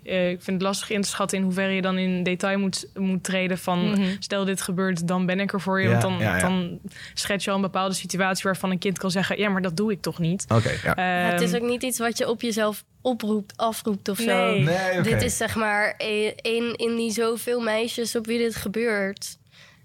uh, 0.08 0.30
ik 0.30 0.42
vind 0.42 0.58
het 0.58 0.62
lastig 0.62 0.90
in 0.90 1.02
te 1.02 1.08
schatten 1.08 1.38
in 1.38 1.44
hoeverre 1.44 1.74
je 1.74 1.82
dan 1.82 1.98
in 1.98 2.24
detail 2.24 2.60
moet, 2.60 2.88
moet 2.94 3.24
treden 3.24 3.58
van 3.58 3.90
mhm. 3.90 4.16
stel 4.20 4.46
dit 4.46 4.62
gebeurt, 4.62 5.08
dan 5.08 5.26
ben 5.26 5.40
ik 5.40 5.54
er 5.54 5.62
voor 5.62 5.82
je. 5.82 5.90
want 5.90 6.02
dan, 6.02 6.20
dan 6.20 6.80
schets 7.14 7.44
je 7.44 7.50
al 7.50 7.56
een 7.56 7.62
bepaalde 7.62 7.96
situatie 7.96 8.44
waarvan 8.44 8.72
een 8.72 8.80
kind 8.80 8.98
kan 8.98 9.12
zeggen, 9.12 9.38
ja, 9.38 9.50
maar 9.50 9.62
dat 9.62 9.78
doe 9.78 9.92
ik 9.92 10.02
toch 10.02 10.20
niet. 10.20 10.46
Oké. 10.50 10.72
ja. 10.84 11.02
het 11.32 11.42
is 11.42 11.52
ehm, 11.52 11.64
ook 11.64 11.70
niet 11.70 11.84
iets 11.84 12.00
wat 12.00 12.18
je 12.18 12.30
op 12.30 12.42
jezelf 12.42 12.84
oproept, 13.02 13.54
afroept 13.56 14.10
of 14.10 14.18
zo. 14.18 14.52
Nee, 14.52 15.02
Dit 15.02 15.22
is 15.22 15.38
zeg 15.38 15.56
maar 15.56 15.96
één 16.42 16.76
in 16.76 16.96
die 16.96 17.12
zoveel 17.12 17.60
meisjes 17.60 18.16
op 18.16 18.26
wie 18.26 18.38
dit 18.38 18.56
gebeurt. 18.56 19.38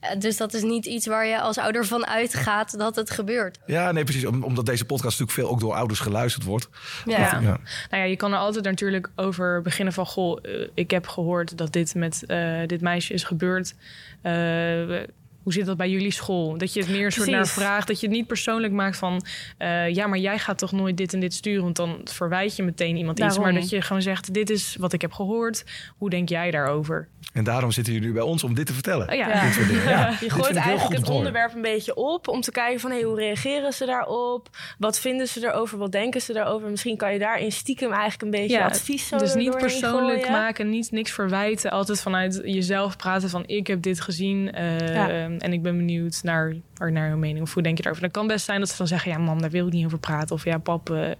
Eh, 0.02 0.18
dus 0.18 0.36
dat 0.36 0.54
is 0.54 0.62
niet 0.62 0.86
iets 0.86 1.06
waar 1.06 1.26
je 1.26 1.40
als 1.40 1.58
ouder 1.58 1.86
van 1.86 2.06
uitgaat 2.06 2.78
dat 2.78 2.96
het 2.96 3.10
gebeurt. 3.10 3.58
Ja, 3.66 3.92
nee, 3.92 4.04
precies. 4.04 4.26
omdat 4.26 4.66
deze 4.66 4.84
podcast 4.84 5.20
natuurlijk 5.20 5.38
veel 5.38 5.48
ook 5.48 5.60
door 5.60 5.74
ouders 5.74 6.00
geluisterd 6.00 6.44
wordt. 6.44 6.68
Ja. 7.04 7.18
ja. 7.18 7.40
Nou 7.40 7.58
ja, 7.90 8.02
je 8.02 8.16
kan 8.16 8.32
er 8.32 8.38
altijd 8.38 8.64
natuurlijk 8.64 9.10
over 9.16 9.62
beginnen 9.62 9.94
van... 9.94 10.06
goh, 10.06 10.38
eh, 10.42 10.68
ik 10.74 10.90
heb 10.90 11.06
gehoord 11.06 11.58
dat 11.58 11.72
dit 11.72 11.94
met 11.94 12.22
uh, 12.26 12.66
dit 12.66 12.80
meisje 12.80 13.12
is 13.12 13.24
gebeurd. 13.24 13.74
Uh, 14.22 15.00
hoe 15.42 15.52
zit 15.52 15.66
dat 15.66 15.76
bij 15.76 15.90
jullie 15.90 16.10
school? 16.10 16.58
Dat 16.58 16.72
je 16.72 16.80
het 16.80 16.90
meer 16.90 17.12
soort 17.12 17.30
naar 17.30 17.46
vraagt. 17.46 17.86
Dat 17.86 18.00
je 18.00 18.06
het 18.06 18.16
niet 18.16 18.26
persoonlijk 18.26 18.72
maakt 18.72 18.96
van... 18.96 19.24
Uh, 19.58 19.94
ja, 19.94 20.06
maar 20.06 20.18
jij 20.18 20.38
gaat 20.38 20.58
toch 20.58 20.72
nooit 20.72 20.96
dit 20.96 21.12
en 21.12 21.20
dit 21.20 21.34
sturen? 21.34 21.62
Want 21.62 21.76
dan 21.76 22.00
verwijt 22.04 22.56
je 22.56 22.62
meteen 22.62 22.96
iemand 22.96 23.18
iets. 23.18 23.38
Maar 23.38 23.52
dat 23.52 23.68
je 23.68 23.82
gewoon 23.82 24.02
zegt, 24.02 24.34
dit 24.34 24.50
is 24.50 24.76
wat 24.78 24.92
ik 24.92 25.00
heb 25.00 25.12
gehoord. 25.12 25.64
Hoe 25.96 26.10
denk 26.10 26.28
jij 26.28 26.50
daarover? 26.50 27.08
En 27.32 27.44
daarom 27.44 27.70
zitten 27.70 27.92
jullie 27.92 28.08
nu 28.08 28.14
bij 28.14 28.22
ons 28.22 28.44
om 28.44 28.54
dit 28.54 28.66
te 28.66 28.72
vertellen. 28.72 29.08
Oh, 29.08 29.14
ja. 29.14 29.28
ja. 29.28 29.42
ja. 29.90 30.16
Je 30.20 30.30
gooit 30.30 30.56
eigenlijk 30.56 31.00
het 31.00 31.08
onderwerp 31.08 31.54
een 31.54 31.62
beetje 31.62 31.94
op... 31.94 32.28
om 32.28 32.40
te 32.40 32.50
kijken 32.50 32.80
van, 32.80 32.90
hey, 32.90 33.02
hoe 33.02 33.16
reageren 33.16 33.72
ze 33.72 33.86
daarop? 33.86 34.48
Wat 34.78 35.00
vinden 35.00 35.28
ze 35.28 35.46
erover? 35.46 35.78
Wat 35.78 35.92
denken 35.92 36.20
ze 36.20 36.36
erover? 36.36 36.70
Misschien 36.70 36.96
kan 36.96 37.12
je 37.12 37.18
daarin 37.18 37.52
stiekem 37.52 37.92
eigenlijk 37.92 38.22
een 38.22 38.40
beetje 38.40 38.64
advies 38.64 39.08
zo 39.08 39.18
Dus 39.18 39.34
niet 39.34 39.56
persoonlijk 39.56 40.28
maken, 40.28 40.68
niet 40.68 40.90
niks 40.90 41.10
verwijten. 41.10 41.70
Altijd 41.70 42.00
vanuit 42.00 42.40
jezelf 42.44 42.96
praten 42.96 43.30
van, 43.30 43.42
ik 43.46 43.66
heb 43.66 43.82
dit 43.82 44.00
gezien... 44.00 44.54
Uh, 44.58 45.31
en 45.38 45.52
ik 45.52 45.62
ben 45.62 45.76
benieuwd 45.76 46.22
naar, 46.22 46.54
naar 46.74 47.08
jouw 47.08 47.16
mening. 47.16 47.42
Of 47.42 47.54
hoe 47.54 47.62
denk 47.62 47.76
je 47.76 47.84
erover? 47.84 48.02
Dan 48.02 48.10
kan 48.10 48.26
best 48.26 48.44
zijn 48.44 48.60
dat 48.60 48.68
ze 48.68 48.76
dan 48.76 48.86
zeggen... 48.86 49.10
ja, 49.10 49.18
mam, 49.18 49.40
daar 49.40 49.50
wil 49.50 49.66
ik 49.66 49.72
niet 49.72 49.84
over 49.84 49.98
praten. 49.98 50.34
Of 50.34 50.44
ja, 50.44 50.58
pap, 50.58 50.90
uh, 50.90 51.10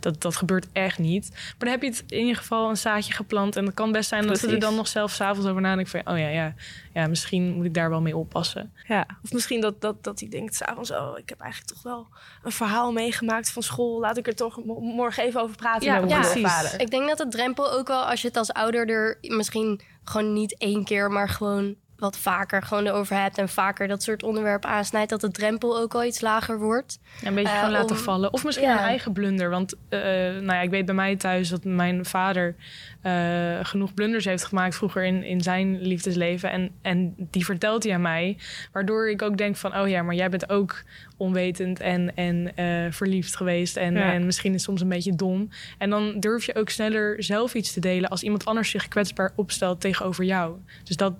dat, 0.00 0.20
dat 0.20 0.36
gebeurt 0.36 0.66
echt 0.72 0.98
niet. 0.98 1.30
Maar 1.30 1.54
dan 1.58 1.68
heb 1.68 1.82
je 1.82 1.88
het 1.88 2.04
in 2.08 2.18
ieder 2.18 2.36
geval 2.36 2.68
een 2.68 2.76
zaadje 2.76 3.12
geplant. 3.12 3.56
En 3.56 3.64
het 3.64 3.74
kan 3.74 3.92
best 3.92 4.08
zijn 4.08 4.26
dat 4.26 4.38
ze 4.38 4.48
er 4.48 4.58
dan 4.58 4.74
nog 4.74 4.88
zelf 4.88 5.10
s'avonds 5.10 5.48
over 5.48 5.62
nadenken... 5.62 6.02
van 6.04 6.14
oh 6.14 6.18
ja, 6.18 6.28
ja, 6.28 6.54
ja, 6.92 7.06
misschien 7.06 7.54
moet 7.54 7.64
ik 7.64 7.74
daar 7.74 7.90
wel 7.90 8.00
mee 8.00 8.16
oppassen. 8.16 8.72
Ja, 8.86 9.06
of 9.24 9.32
misschien 9.32 9.60
dat, 9.60 9.80
dat, 9.80 10.04
dat 10.04 10.20
hij 10.20 10.28
denkt 10.28 10.54
s'avonds... 10.54 10.90
oh, 10.90 11.18
ik 11.18 11.28
heb 11.28 11.40
eigenlijk 11.40 11.72
toch 11.72 11.82
wel 11.82 12.06
een 12.42 12.52
verhaal 12.52 12.92
meegemaakt 12.92 13.52
van 13.52 13.62
school. 13.62 14.00
Laat 14.00 14.16
ik 14.16 14.26
er 14.26 14.34
toch 14.34 14.64
morgen 14.64 15.22
even 15.22 15.40
over 15.40 15.56
praten 15.56 15.86
ja, 15.86 16.00
met 16.00 16.08
mijn 16.08 16.40
ja, 16.40 16.48
vader. 16.48 16.80
Ik 16.80 16.90
denk 16.90 17.08
dat 17.08 17.18
het 17.18 17.30
drempel 17.30 17.72
ook 17.72 17.88
wel, 17.88 18.04
als 18.04 18.20
je 18.20 18.28
het 18.28 18.36
als 18.36 18.52
ouder 18.52 18.88
er 18.88 19.18
misschien 19.20 19.80
gewoon 20.04 20.32
niet 20.32 20.58
één 20.58 20.84
keer... 20.84 21.10
maar 21.10 21.28
gewoon 21.28 21.76
wat 22.02 22.18
vaker 22.18 22.62
gewoon 22.62 22.86
erover 22.86 23.16
hebt 23.16 23.38
en 23.38 23.48
vaker 23.48 23.88
dat 23.88 24.02
soort 24.02 24.22
onderwerpen 24.22 24.70
aansnijdt, 24.70 25.10
dat 25.10 25.20
de 25.20 25.30
drempel 25.30 25.78
ook 25.78 25.94
al 25.94 26.04
iets 26.04 26.20
lager 26.20 26.58
wordt. 26.58 26.98
een 27.24 27.34
beetje 27.34 27.52
uh, 27.52 27.58
gewoon 27.58 27.74
laten 27.74 27.96
vallen. 27.96 28.32
Of 28.32 28.44
misschien 28.44 28.70
een 28.70 28.76
eigen 28.76 29.12
blunder. 29.12 29.50
Want 29.50 29.74
uh, 29.74 30.00
nou 30.00 30.44
ja, 30.44 30.60
ik 30.60 30.70
weet 30.70 30.84
bij 30.86 30.94
mij 30.94 31.16
thuis 31.16 31.48
dat 31.48 31.64
mijn 31.64 32.04
vader 32.04 32.54
uh, 33.02 33.12
genoeg 33.62 33.94
blunders 33.94 34.24
heeft 34.24 34.44
gemaakt 34.44 34.74
vroeger 34.74 35.04
in, 35.04 35.24
in 35.24 35.40
zijn 35.40 35.80
liefdesleven. 35.80 36.50
En, 36.50 36.70
en 36.82 37.14
die 37.16 37.44
vertelt 37.44 37.82
hij 37.82 37.94
aan 37.94 38.02
mij. 38.02 38.38
Waardoor 38.72 39.10
ik 39.10 39.22
ook 39.22 39.36
denk 39.36 39.56
van, 39.56 39.76
oh 39.76 39.88
ja, 39.88 40.02
maar 40.02 40.14
jij 40.14 40.28
bent 40.28 40.50
ook 40.50 40.82
onwetend 41.16 41.80
en, 41.80 42.16
en 42.16 42.52
verliefd 42.92 43.36
geweest. 43.36 43.76
En, 43.76 43.96
en 43.96 44.26
misschien 44.26 44.54
is 44.54 44.62
soms 44.62 44.80
een 44.80 44.88
beetje 44.88 45.14
dom. 45.14 45.48
En 45.78 45.90
dan 45.90 46.20
durf 46.20 46.44
je 46.44 46.54
ook 46.54 46.68
sneller 46.68 47.22
zelf 47.22 47.54
iets 47.54 47.72
te 47.72 47.80
delen 47.80 48.10
als 48.10 48.22
iemand 48.22 48.44
anders 48.44 48.70
zich 48.70 48.88
kwetsbaar 48.88 49.32
opstelt 49.36 49.80
tegenover 49.80 50.24
jou. 50.24 50.56
Dus 50.84 50.96
dat, 50.96 51.12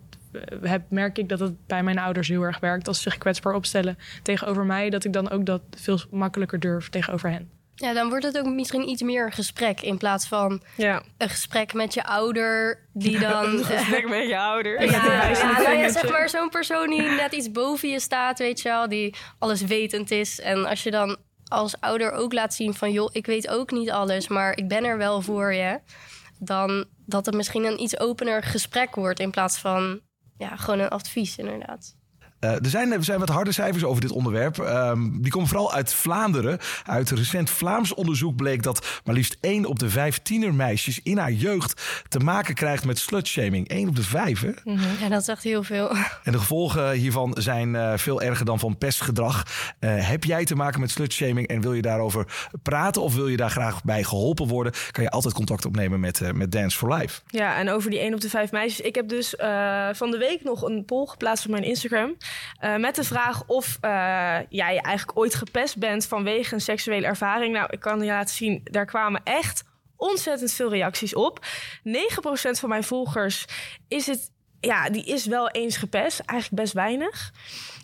heb, 0.63 0.83
merk 0.89 1.19
ik 1.19 1.29
dat 1.29 1.41
het 1.41 1.67
bij 1.67 1.83
mijn 1.83 1.99
ouders 1.99 2.29
heel 2.29 2.43
erg 2.43 2.61
werkt. 2.61 2.89
Als 2.89 2.97
ze 2.97 3.11
zich 3.11 3.19
kwetsbaar 3.19 3.55
opstellen 3.55 3.99
tegenover 4.23 4.65
mij, 4.65 4.91
dat 4.91 5.05
ik 5.05 5.13
dan 5.13 5.31
ook 5.31 5.47
dat 5.47 5.63
veel 5.77 5.99
makkelijker 6.11 6.61
durf 6.61 6.89
tegenover 6.89 7.31
hen. 7.31 7.51
Ja, 7.75 7.93
dan 7.93 8.09
wordt 8.09 8.25
het 8.25 8.39
ook 8.39 8.47
misschien 8.47 8.89
iets 8.89 9.03
meer 9.03 9.27
een 9.27 9.33
gesprek 9.33 9.81
in 9.81 9.99
plaats 9.99 10.27
van 10.27 10.63
ja. 10.77 11.03
een 11.19 11.29
gesprek 11.29 11.73
met 11.73 11.95
je 11.95 12.05
ouder 12.05 12.79
die 12.93 13.19
dan... 13.29 13.45
een 13.45 13.65
gesprek 13.65 14.09
met 14.09 14.29
je 14.29 14.39
ouder. 14.39 14.81
Ja, 14.91 15.05
ja, 15.05 15.77
nou 15.77 15.91
zeg 15.91 16.11
maar 16.11 16.29
zo'n 16.29 16.49
persoon 16.49 16.91
die 16.91 17.03
net 17.21 17.33
iets 17.33 17.51
boven 17.51 17.89
je 17.89 18.01
staat, 18.01 18.39
weet 18.39 18.61
je 18.61 18.69
wel, 18.69 18.89
die 18.89 19.15
alles 19.39 19.63
wetend 19.63 20.11
is. 20.11 20.41
En 20.41 20.67
als 20.67 20.83
je 20.83 20.91
dan 20.91 21.17
als 21.49 21.81
ouder 21.81 22.13
ook 22.13 22.33
laat 22.33 22.55
zien 22.55 22.75
van, 22.75 22.93
joh, 22.93 23.09
ik 23.13 23.27
weet 23.27 23.49
ook 23.49 23.71
niet 23.71 23.91
alles, 23.91 24.29
maar 24.29 24.57
ik 24.57 24.69
ben 24.69 24.85
er 24.85 24.99
wel 24.99 25.21
voor 25.21 25.55
je. 25.55 25.81
Dan 26.39 26.85
dat 27.07 27.27
het 27.27 27.35
misschien 27.35 27.65
een 27.65 27.83
iets 27.83 27.99
opener 27.99 28.43
gesprek 28.43 28.95
wordt 28.95 29.21
in 29.21 29.31
plaats 29.31 29.59
van 29.59 30.01
ja, 30.43 30.57
gewoon 30.57 30.81
een 30.81 30.89
advies 30.89 31.39
inderdaad. 31.39 31.97
Uh, 32.45 32.51
er, 32.51 32.67
zijn, 32.67 32.93
er 32.93 33.05
zijn 33.05 33.19
wat 33.19 33.29
harde 33.29 33.53
cijfers 33.53 33.85
over 33.85 34.01
dit 34.01 34.11
onderwerp. 34.11 34.59
Um, 34.59 35.23
die 35.23 35.31
komen 35.31 35.49
vooral 35.49 35.73
uit 35.73 35.95
Vlaanderen. 35.95 36.59
Uit 36.85 37.11
recent 37.11 37.51
Vlaams 37.51 37.95
onderzoek 37.95 38.37
bleek 38.37 38.63
dat 38.63 39.01
maar 39.05 39.15
liefst 39.15 39.37
1 39.41 39.65
op 39.65 39.79
de 39.79 39.91
5 39.91 40.19
tienermeisjes 40.19 41.01
in 41.03 41.19
haar 41.19 41.33
jeugd 41.33 41.83
te 42.09 42.19
maken 42.19 42.55
krijgt 42.55 42.85
met 42.85 42.99
slutshaming. 42.99 43.69
1 43.69 43.89
op 43.89 43.97
de 43.97 44.03
5, 44.03 44.41
hè? 44.41 44.49
Mm 44.49 44.77
-hmm. 44.77 44.87
Ja, 45.01 45.09
dat 45.09 45.21
is 45.21 45.29
echt 45.29 45.43
heel 45.43 45.63
veel. 45.63 45.91
En 46.23 46.33
de 46.33 46.39
gevolgen 46.39 46.91
hiervan 46.91 47.37
zijn 47.39 47.75
uh, 47.75 47.93
veel 47.97 48.23
erger 48.23 48.45
dan 48.45 48.59
van 48.59 48.79
pestgedrag. 48.79 49.47
Uh, 49.81 50.09
heb 50.09 50.25
jij 50.25 50.45
te 50.45 50.55
maken 50.55 50.81
met 50.81 50.91
slutshaming 50.91 51.47
en 51.47 51.61
wil 51.61 51.73
je 51.73 51.83
daarover 51.83 52.49
praten 52.63 53.03
of 53.03 53.15
wil 53.15 53.29
je 53.29 53.37
daar 53.37 53.51
graag 53.51 53.85
bij 53.85 54.05
geholpen 54.05 54.47
worden? 54.47 54.73
Kan 54.91 55.05
je 55.05 55.11
altijd 55.11 55.35
contact 55.35 55.65
opnemen 55.65 56.01
met, 56.01 56.35
met 56.35 56.53
Dance 56.53 56.79
for 56.79 56.95
Life. 56.95 57.21
Ja, 57.27 57.57
en 57.57 57.71
over 57.71 57.91
die 57.91 57.99
1 57.99 58.15
op 58.15 58.21
de 58.21 58.29
5 58.29 58.51
meisjes. 58.51 58.87
Ik 58.87 58.95
heb 58.95 59.09
dus 59.09 59.35
van 59.93 60.11
de 60.11 60.19
week 60.19 60.45
nog 60.45 60.63
een 60.63 60.85
poll 60.85 61.07
geplaatst 61.07 61.45
op 61.45 61.51
mijn 61.51 61.65
Instagram. 61.65 62.17
Uh, 62.61 62.77
met 62.77 62.95
de 62.95 63.05
vraag 63.05 63.43
of 63.47 63.79
uh, 63.81 63.91
jij 64.49 64.79
eigenlijk 64.79 65.19
ooit 65.19 65.35
gepest 65.35 65.79
bent 65.79 66.07
vanwege 66.07 66.55
een 66.55 66.61
seksuele 66.61 67.07
ervaring. 67.07 67.55
Nou, 67.55 67.67
ik 67.71 67.81
kan 67.81 68.01
je 68.01 68.07
laten 68.07 68.35
zien, 68.35 68.61
daar 68.65 68.87
kwamen 68.87 69.21
echt 69.25 69.65
ontzettend 69.97 70.53
veel 70.53 70.71
reacties 70.71 71.15
op. 71.15 71.45
9% 71.45 71.91
van 72.51 72.69
mijn 72.69 72.85
volgers 72.85 73.45
is 73.89 74.07
het, 74.07 74.31
ja, 74.61 74.91
die 74.91 75.05
is 75.05 75.27
wel 75.27 75.51
eens 75.51 75.77
gepest. 75.77 76.21
Eigenlijk 76.21 76.63
best 76.63 76.75
weinig. 76.75 77.33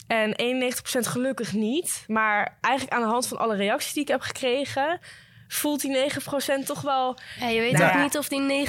En 0.06 0.36
91% 0.74 0.78
gelukkig 1.00 1.52
niet. 1.52 2.04
Maar 2.06 2.58
eigenlijk 2.60 2.94
aan 2.94 3.02
de 3.02 3.12
hand 3.12 3.28
van 3.28 3.38
alle 3.38 3.56
reacties 3.56 3.92
die 3.92 4.02
ik 4.02 4.08
heb 4.08 4.20
gekregen 4.20 5.00
voelt 5.48 5.80
die 5.80 6.10
9% 6.62 6.64
toch 6.64 6.80
wel. 6.80 7.18
Ja, 7.40 7.48
je 7.48 7.60
weet 7.60 7.72
nou, 7.72 7.96
ook 7.96 8.02
niet 8.02 8.18
of 8.18 8.28
die 8.28 8.66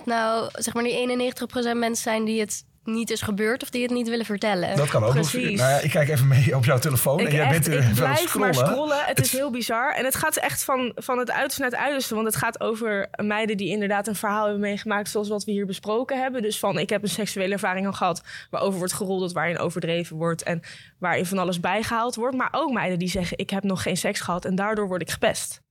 9% 0.00 0.04
nou, 0.04 0.50
zeg 0.52 0.74
maar, 0.74 0.82
die 0.82 1.34
91% 1.74 1.76
mensen 1.76 1.96
zijn 1.96 2.24
die 2.24 2.40
het 2.40 2.64
niet 2.84 3.10
is 3.10 3.22
gebeurd 3.22 3.62
of 3.62 3.70
die 3.70 3.82
het 3.82 3.90
niet 3.90 4.08
willen 4.08 4.24
vertellen. 4.24 4.76
Dat 4.76 4.88
kan 4.88 5.04
ook 5.04 5.12
Precies. 5.12 5.58
Nou 5.60 5.70
ja, 5.70 5.78
ik 5.80 5.90
kijk 5.90 6.08
even 6.08 6.28
mee 6.28 6.56
op 6.56 6.64
jouw 6.64 6.78
telefoon 6.78 7.20
ik 7.20 7.26
en 7.26 7.32
jij 7.32 7.42
echt, 7.42 7.50
bent 7.50 7.66
er 7.66 7.88
ik 7.88 7.94
blijf 7.94 8.18
scrollen. 8.18 8.54
maar 8.54 8.66
scrollen. 8.66 9.04
Het, 9.04 9.20
is 9.20 9.32
heel 9.32 9.50
bizar. 9.50 9.94
En 9.94 10.04
het 10.04 10.14
gaat 10.14 10.36
echt 10.36 10.64
van, 10.64 10.92
van 10.94 11.18
het 11.18 11.30
uiterste 11.30 11.60
naar 11.60 11.70
het 11.70 11.80
uiterste. 11.80 12.14
Want 12.14 12.26
het 12.26 12.36
gaat 12.36 12.60
over 12.60 13.08
meiden 13.16 13.56
die 13.56 13.68
inderdaad 13.68 14.06
een 14.06 14.14
verhaal 14.14 14.42
hebben 14.42 14.60
meegemaakt... 14.60 15.10
zoals 15.10 15.28
wat 15.28 15.44
we 15.44 15.52
hier 15.52 15.66
besproken 15.66 16.20
hebben. 16.20 16.42
Dus 16.42 16.58
van, 16.58 16.78
ik 16.78 16.90
heb 16.90 17.02
een 17.02 17.08
seksuele 17.08 17.52
ervaring 17.52 17.86
al 17.86 17.92
gehad... 17.92 18.22
waarover 18.50 18.78
wordt 18.78 18.92
gerold, 18.92 19.32
waarin 19.32 19.58
overdreven 19.58 20.16
wordt... 20.16 20.42
en 20.42 20.62
waarin 20.98 21.26
van 21.26 21.38
alles 21.38 21.60
bijgehaald 21.60 22.14
wordt. 22.14 22.36
Maar 22.36 22.48
ook 22.52 22.72
meiden 22.72 22.98
die 22.98 23.08
zeggen, 23.08 23.38
ik 23.38 23.50
heb 23.50 23.62
nog 23.62 23.82
geen 23.82 23.96
seks 23.96 24.20
gehad... 24.20 24.44
en 24.44 24.54
daardoor 24.54 24.88
word 24.88 25.02
ik 25.02 25.10
gepest. 25.10 25.63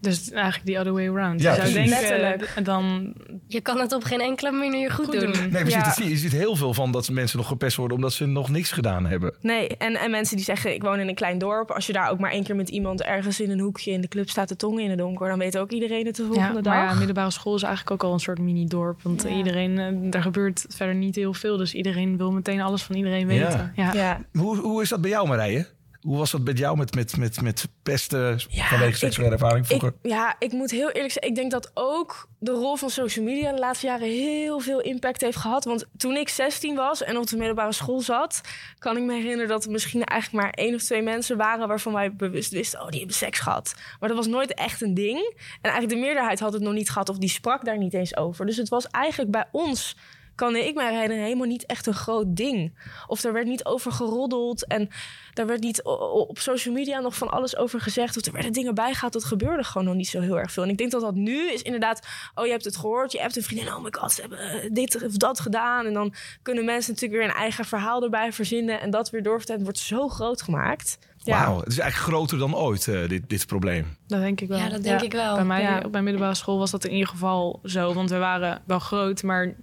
Dus 0.00 0.30
eigenlijk 0.30 0.66
die 0.66 0.78
other 0.78 0.92
way 0.92 1.08
around. 1.08 1.40
Ja, 1.40 1.54
je 1.54 1.60
zou 1.60 1.72
denken, 1.72 1.90
Letterlijk. 1.90 2.64
dan... 2.64 3.14
Je 3.46 3.60
kan 3.60 3.80
het 3.80 3.92
op 3.92 4.04
geen 4.04 4.20
enkele 4.20 4.50
manier 4.50 4.90
goed, 4.90 5.12
doen. 5.12 5.30
Nee, 5.30 5.50
maar 5.50 5.68
ja. 5.68 5.94
je, 5.96 6.16
ziet 6.16 6.32
heel 6.32 6.56
veel 6.56 6.74
van 6.74 6.92
dat 6.92 7.10
mensen 7.10 7.38
nog 7.38 7.46
gepest 7.46 7.76
worden... 7.76 7.96
omdat 7.96 8.12
ze 8.12 8.26
nog 8.26 8.48
niks 8.48 8.72
gedaan 8.72 9.06
hebben. 9.06 9.34
Nee, 9.40 9.76
en, 9.76 9.96
en 9.96 10.10
mensen 10.10 10.36
die 10.36 10.44
zeggen... 10.44 10.74
ik 10.74 10.82
woon 10.82 10.98
in 10.98 11.08
een 11.08 11.14
klein 11.14 11.38
dorp. 11.38 11.70
Als 11.70 11.86
je 11.86 11.92
daar 11.92 12.10
ook 12.10 12.18
maar 12.18 12.30
één 12.30 12.44
keer 12.44 12.56
met 12.56 12.68
iemand 12.68 13.02
ergens 13.02 13.40
in 13.40 13.50
een 13.50 13.60
hoekje... 13.60 13.90
in 13.90 14.00
de 14.00 14.08
club 14.08 14.28
staat 14.28 14.48
te 14.48 14.56
tongen 14.56 14.82
in 14.82 14.90
het 14.90 14.98
donker... 14.98 15.28
dan 15.28 15.38
weet 15.38 15.58
ook 15.58 15.70
iedereen 15.70 16.06
het 16.06 16.16
de 16.16 16.24
volgende 16.24 16.54
ja, 16.54 16.60
dag. 16.60 16.74
Maar 16.74 16.88
ja, 16.88 16.94
middelbare 16.94 17.30
school 17.30 17.54
is 17.54 17.62
eigenlijk 17.62 17.92
ook 17.92 18.08
al 18.08 18.12
een 18.12 18.20
soort 18.20 18.38
mini-dorp. 18.38 19.02
Want 19.02 19.22
iedereen, 19.22 19.78
eh, 19.78 20.10
daar 20.10 20.22
gebeurt 20.22 20.64
verder 20.68 20.94
niet 20.94 21.14
heel 21.14 21.34
veel. 21.34 21.56
Dus 21.56 21.74
iedereen 21.74 22.16
wil 22.16 22.32
meteen 22.32 22.60
alles 22.60 22.82
van 22.82 22.96
iedereen 22.96 23.26
weten. 23.26 23.72
Ja. 23.74 24.20
Hoe, 24.32 24.56
hoe 24.56 24.82
is 24.82 24.88
dat 24.88 25.00
bij 25.00 25.10
jou, 25.10 25.28
Marije? 25.28 25.66
Hoe 26.08 26.16
was 26.16 26.30
dat 26.30 26.40
met 26.40 26.58
jou 26.58 26.76
met, 26.76 26.94
met, 26.94 27.16
met, 27.16 27.40
met 27.40 27.68
pesten 27.82 28.40
ja, 28.48 28.66
vanwege 28.66 28.96
seksuele 28.96 29.32
ervaring 29.32 29.66
vroeger? 29.66 29.94
ja, 30.02 30.36
ik 30.38 30.52
moet 30.52 30.70
heel 30.70 30.90
eerlijk 30.90 31.12
zeggen, 31.12 31.30
ik 31.30 31.34
denk 31.34 31.50
dat 31.50 31.70
ook 31.74 32.28
de 32.38 32.50
rol 32.50 32.76
van 32.76 32.90
social 32.90 33.24
media 33.24 33.52
de 33.52 33.58
laatste 33.58 33.86
jaren 33.86 34.08
heel 34.08 34.60
veel 34.60 34.80
impact 34.80 35.20
heeft 35.20 35.36
gehad. 35.36 35.64
Want 35.64 35.86
toen 35.96 36.16
ik 36.16 36.28
16 36.28 36.74
was 36.74 37.02
en 37.02 37.16
op 37.16 37.26
de 37.26 37.36
middelbare 37.36 37.72
school 37.72 38.00
zat, 38.00 38.40
kan 38.78 38.96
ik 38.96 39.02
me 39.02 39.14
herinneren 39.14 39.48
dat 39.48 39.64
er 39.64 39.70
misschien 39.70 40.04
eigenlijk 40.04 40.44
maar 40.44 40.52
één 40.52 40.74
of 40.74 40.82
twee 40.82 41.02
mensen 41.02 41.36
waren 41.36 41.68
waarvan 41.68 41.92
wij 41.92 42.12
bewust 42.12 42.52
wisten, 42.52 42.80
oh, 42.80 42.88
die 42.88 42.98
hebben 42.98 43.16
seks 43.16 43.38
gehad. 43.38 43.74
Maar 44.00 44.08
dat 44.08 44.18
was 44.18 44.26
nooit 44.26 44.54
echt 44.54 44.82
een 44.82 44.94
ding. 44.94 45.18
En 45.36 45.70
eigenlijk 45.70 45.94
de 45.94 46.06
meerderheid 46.06 46.40
had 46.40 46.52
het 46.52 46.62
nog 46.62 46.74
niet 46.74 46.90
gehad 46.90 47.08
of 47.08 47.18
die 47.18 47.28
sprak 47.28 47.64
daar 47.64 47.78
niet 47.78 47.94
eens 47.94 48.16
over. 48.16 48.46
Dus 48.46 48.56
het 48.56 48.68
was 48.68 48.86
eigenlijk 48.86 49.30
bij 49.30 49.44
ons 49.52 49.96
kan 50.38 50.56
ik 50.56 50.74
mij 50.74 50.92
herinneren, 50.92 51.24
helemaal 51.24 51.46
niet 51.46 51.66
echt 51.66 51.86
een 51.86 51.94
groot 51.94 52.36
ding. 52.36 52.78
Of 53.06 53.24
er 53.24 53.32
werd 53.32 53.46
niet 53.46 53.64
over 53.64 53.92
geroddeld 53.92 54.66
en 54.66 54.88
er 55.34 55.46
werd 55.46 55.60
niet 55.60 55.82
op 55.82 56.38
social 56.38 56.74
media 56.74 57.00
nog 57.00 57.16
van 57.16 57.30
alles 57.30 57.56
over 57.56 57.80
gezegd. 57.80 58.16
Of 58.16 58.26
er 58.26 58.32
werden 58.32 58.52
dingen 58.52 58.74
bijgehaald. 58.74 59.12
Dat 59.12 59.24
gebeurde 59.24 59.64
gewoon 59.64 59.86
nog 59.86 59.96
niet 59.96 60.08
zo 60.08 60.20
heel 60.20 60.38
erg 60.38 60.52
veel. 60.52 60.62
En 60.62 60.68
ik 60.68 60.78
denk 60.78 60.90
dat 60.90 61.00
dat 61.00 61.14
nu 61.14 61.52
is 61.52 61.62
inderdaad, 61.62 62.06
oh 62.34 62.44
je 62.44 62.50
hebt 62.50 62.64
het 62.64 62.76
gehoord, 62.76 63.12
je 63.12 63.20
hebt 63.20 63.36
een 63.36 63.42
vriendin, 63.42 63.74
oh 63.74 63.82
my 63.82 63.88
god, 63.90 64.12
ze 64.12 64.20
hebben 64.20 64.74
dit 64.74 65.04
of 65.04 65.16
dat 65.16 65.40
gedaan. 65.40 65.86
En 65.86 65.92
dan 65.92 66.14
kunnen 66.42 66.64
mensen 66.64 66.92
natuurlijk 66.92 67.20
weer 67.20 67.30
een 67.30 67.36
eigen 67.36 67.64
verhaal 67.64 68.02
erbij 68.02 68.32
verzinnen 68.32 68.80
en 68.80 68.90
dat 68.90 69.10
weer 69.10 69.22
doorvertellen. 69.22 69.60
Het 69.60 69.70
wordt 69.70 69.86
zo 69.86 70.08
groot 70.08 70.42
gemaakt. 70.42 70.98
Ja. 71.22 71.44
Wauw, 71.44 71.58
het 71.58 71.72
is 71.72 71.78
eigenlijk 71.78 72.12
groter 72.12 72.38
dan 72.38 72.56
ooit, 72.56 72.86
uh, 72.86 73.08
dit, 73.08 73.28
dit 73.28 73.46
probleem. 73.46 73.96
Dat 74.06 74.20
denk 74.20 74.40
ik 74.40 74.48
wel. 74.48 74.58
Ja, 74.58 74.68
dat 74.68 74.82
denk 74.82 75.00
ik 75.00 75.12
wel. 75.12 75.34
Bij 75.34 75.44
mij 75.44 75.84
op 75.84 75.92
mijn 75.92 76.04
middelbare 76.04 76.34
school 76.34 76.58
was 76.58 76.70
dat 76.70 76.84
in 76.84 76.92
ieder 76.92 77.08
geval 77.08 77.60
zo. 77.64 77.94
Want 77.94 78.10
we 78.10 78.18
waren 78.18 78.62
wel 78.66 78.78
groot, 78.78 79.22
maar 79.22 79.54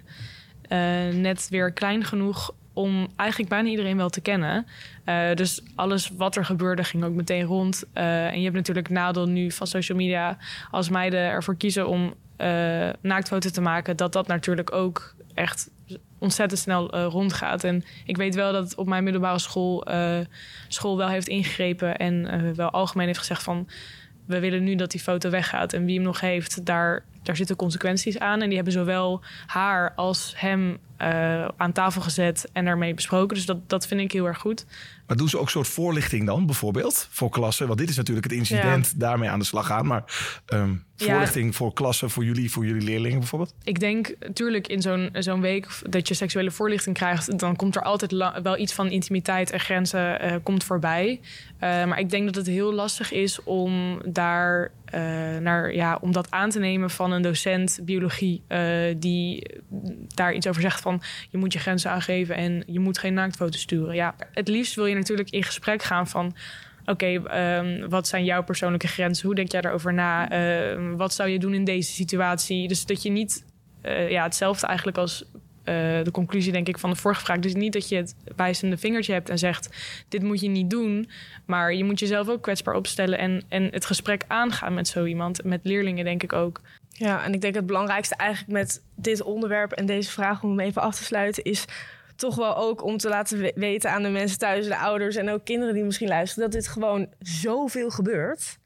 net 1.11 1.47
weer 1.49 1.71
klein 1.71 2.03
genoeg 2.03 2.53
om 2.73 3.07
eigenlijk 3.15 3.49
bijna 3.49 3.69
iedereen 3.69 3.97
wel 3.97 4.09
te 4.09 4.21
kennen. 4.21 4.65
Uh, 5.05 5.33
dus 5.33 5.61
alles 5.75 6.11
wat 6.17 6.35
er 6.35 6.45
gebeurde 6.45 6.83
ging 6.83 7.03
ook 7.03 7.13
meteen 7.13 7.43
rond. 7.43 7.83
en 7.93 8.37
je 8.37 8.43
hebt 8.43 8.55
natuurlijk 8.55 8.89
nadeel 8.89 9.25
nu 9.27 9.51
van 9.51 9.67
social 9.67 9.97
media... 9.97 10.37
als 10.71 10.89
meiden 10.89 11.19
ervoor 11.19 11.55
kiezen 11.55 11.87
om 11.87 12.13
naaktfoto's 13.01 13.51
te 13.51 13.61
maken... 13.61 13.97
dat 13.97 14.13
dat 14.13 14.27
natuurlijk 14.27 14.73
ook 14.73 15.15
echt 15.33 15.69
ontzettend 16.17 16.59
snel 16.59 16.95
uh, 16.95 17.05
rondgaat. 17.05 17.63
En 17.63 17.83
ik 18.05 18.17
weet 18.17 18.35
wel 18.35 18.51
dat 18.51 18.75
op 18.75 18.87
mijn 18.87 19.03
middelbare 19.03 19.39
school 19.39 19.91
uh, 19.91 20.19
school 20.67 20.97
wel 20.97 21.07
heeft 21.07 21.27
ingegrepen 21.27 21.97
en 21.97 22.13
uh, 22.13 22.51
wel 22.51 22.69
algemeen 22.69 23.07
heeft 23.07 23.19
gezegd 23.19 23.43
van 23.43 23.67
we 24.25 24.39
willen 24.39 24.63
nu 24.63 24.75
dat 24.75 24.91
die 24.91 24.99
foto 24.99 25.29
weggaat. 25.29 25.73
En 25.73 25.85
wie 25.85 25.95
hem 25.95 26.03
nog 26.03 26.19
heeft, 26.19 26.65
daar, 26.65 27.03
daar 27.25 27.35
zitten 27.35 27.55
consequenties 27.55 28.19
aan. 28.19 28.41
En 28.41 28.47
die 28.47 28.55
hebben 28.55 28.73
zowel 28.73 29.21
haar 29.45 29.93
als 29.95 30.33
hem 30.37 30.77
aan 31.57 31.71
tafel 31.71 32.01
gezet 32.01 32.49
en 32.53 32.65
daarmee 32.65 32.93
besproken. 32.93 33.35
Dus 33.35 33.45
dat, 33.45 33.69
dat 33.69 33.87
vind 33.87 34.01
ik 34.01 34.11
heel 34.11 34.25
erg 34.25 34.37
goed. 34.37 34.65
Maar 35.07 35.17
doen 35.17 35.29
ze 35.29 35.37
ook 35.37 35.45
een 35.45 35.49
soort 35.49 35.67
voorlichting 35.67 36.25
dan, 36.25 36.45
bijvoorbeeld, 36.45 37.07
voor 37.11 37.29
klassen? 37.29 37.67
Want 37.67 37.79
dit 37.79 37.89
is 37.89 37.97
natuurlijk 37.97 38.25
het 38.25 38.35
incident, 38.35 38.99
daarmee 38.99 39.29
aan 39.29 39.39
de 39.39 39.45
slag 39.45 39.65
gaan. 39.65 39.87
Maar 39.87 40.03
um, 40.53 40.83
voorlichting 40.95 41.55
voor 41.55 41.73
klassen, 41.73 42.09
voor 42.09 42.25
jullie, 42.25 42.51
voor 42.51 42.65
jullie 42.65 42.81
leerlingen 42.81 43.19
bijvoorbeeld? 43.19 43.53
Ik 43.63 43.79
denk 43.79 44.15
natuurlijk 44.19 44.67
in 44.67 44.81
zo'n 44.81 45.09
zo'n 45.13 45.41
week 45.41 45.67
dat 45.89 46.07
je 46.07 46.13
seksuele 46.13 46.51
voorlichting 46.51 46.95
krijgt... 46.95 47.39
dan 47.39 47.55
komt 47.55 47.75
er 47.75 47.81
altijd 47.81 48.11
wel 48.43 48.57
iets 48.57 48.73
van 48.73 48.89
intimiteit 48.89 49.51
en 49.51 49.59
grenzen 49.59 50.25
uh, 50.25 50.35
komt 50.43 50.63
voorbij. 50.63 51.19
Uh, 51.23 51.59
maar 51.59 51.99
ik 51.99 52.09
denk 52.09 52.25
dat 52.25 52.35
het 52.35 52.47
heel 52.47 52.73
lastig 52.73 53.11
is 53.11 53.43
om 53.43 54.01
daar... 54.05 54.71
Uh, 54.93 55.01
naar, 55.37 55.73
ja, 55.73 55.97
om 56.01 56.11
dat 56.11 56.31
aan 56.31 56.49
te 56.49 56.59
nemen 56.59 56.89
van 56.89 57.11
een 57.11 57.21
docent 57.21 57.79
biologie 57.81 58.43
die 58.97 59.47
daar 60.07 60.33
iets 60.33 60.47
over 60.47 60.61
zegt 60.61 60.81
van 60.81 61.01
je 61.29 61.37
moet 61.37 61.53
je 61.53 61.59
grenzen 61.59 61.91
aangeven 61.91 62.35
en 62.35 62.63
je 62.67 62.79
moet 62.79 62.97
geen 62.97 63.13
naaktfoto's 63.13 63.61
sturen. 63.61 63.95
Ja, 63.95 64.15
het 64.31 64.47
liefst 64.47 64.75
wil 64.75 64.85
je 64.85 64.95
natuurlijk 64.95 65.29
in 65.29 65.43
gesprek 65.43 65.83
gaan 65.83 66.07
van 66.07 66.35
oké, 66.85 67.05
um, 67.05 67.89
wat 67.89 68.07
zijn 68.07 68.23
jouw 68.23 68.43
persoonlijke 68.43 68.87
grenzen? 68.87 69.25
Hoe 69.25 69.35
denk 69.35 69.51
jij 69.51 69.61
daarover 69.61 69.93
na? 69.93 70.31
Uh, 70.31 70.91
wat 70.97 71.13
zou 71.13 71.29
je 71.29 71.39
doen 71.39 71.53
in 71.53 71.63
deze 71.63 71.91
situatie? 71.91 72.67
Dus 72.67 72.85
dat 72.85 73.03
je 73.03 73.09
niet 73.09 73.45
uh, 73.83 74.09
ja, 74.09 74.23
hetzelfde 74.23 74.67
eigenlijk 74.67 74.97
als 74.97 75.25
de 75.65 76.09
conclusie, 76.11 76.51
denk 76.51 76.67
ik, 76.67 76.77
van 76.77 76.89
de 76.89 76.95
vorige 76.95 77.23
vraag. 77.23 77.39
Dus 77.39 77.53
niet 77.53 77.73
dat 77.73 77.89
je 77.89 77.95
het 77.95 78.15
wijzende 78.35 78.77
vingertje 78.77 79.13
hebt 79.13 79.29
en 79.29 79.39
zegt: 79.39 79.69
dit 80.09 80.23
moet 80.23 80.41
je 80.41 80.47
niet 80.47 80.69
doen. 80.69 81.09
Maar 81.45 81.73
je 81.73 81.83
moet 81.83 81.99
jezelf 81.99 82.29
ook 82.29 82.41
kwetsbaar 82.41 82.75
opstellen 82.75 83.19
en, 83.19 83.43
en 83.49 83.67
het 83.71 83.85
gesprek 83.85 84.23
aangaan 84.27 84.73
met 84.73 84.87
zo 84.87 85.05
iemand. 85.05 85.43
Met 85.43 85.59
leerlingen, 85.63 86.05
denk 86.05 86.23
ik 86.23 86.33
ook. 86.33 86.61
Ja, 86.89 87.23
en 87.23 87.33
ik 87.33 87.41
denk 87.41 87.55
het 87.55 87.65
belangrijkste 87.65 88.15
eigenlijk 88.15 88.51
met 88.51 88.83
dit 88.95 89.21
onderwerp 89.21 89.71
en 89.71 89.85
deze 89.85 90.11
vraag 90.11 90.43
om 90.43 90.49
hem 90.49 90.59
even 90.59 90.81
af 90.81 90.95
te 90.95 91.03
sluiten 91.03 91.43
is 91.43 91.65
toch 92.15 92.35
wel 92.35 92.57
ook 92.57 92.83
om 92.83 92.97
te 92.97 93.09
laten 93.09 93.51
weten 93.55 93.91
aan 93.91 94.03
de 94.03 94.09
mensen 94.09 94.37
thuis, 94.37 94.67
de 94.67 94.77
ouders 94.77 95.15
en 95.15 95.29
ook 95.29 95.45
kinderen 95.45 95.73
die 95.73 95.83
misschien 95.83 96.07
luisteren, 96.07 96.43
dat 96.43 96.61
dit 96.61 96.67
gewoon 96.67 97.07
zoveel 97.19 97.89
gebeurt. 97.89 98.57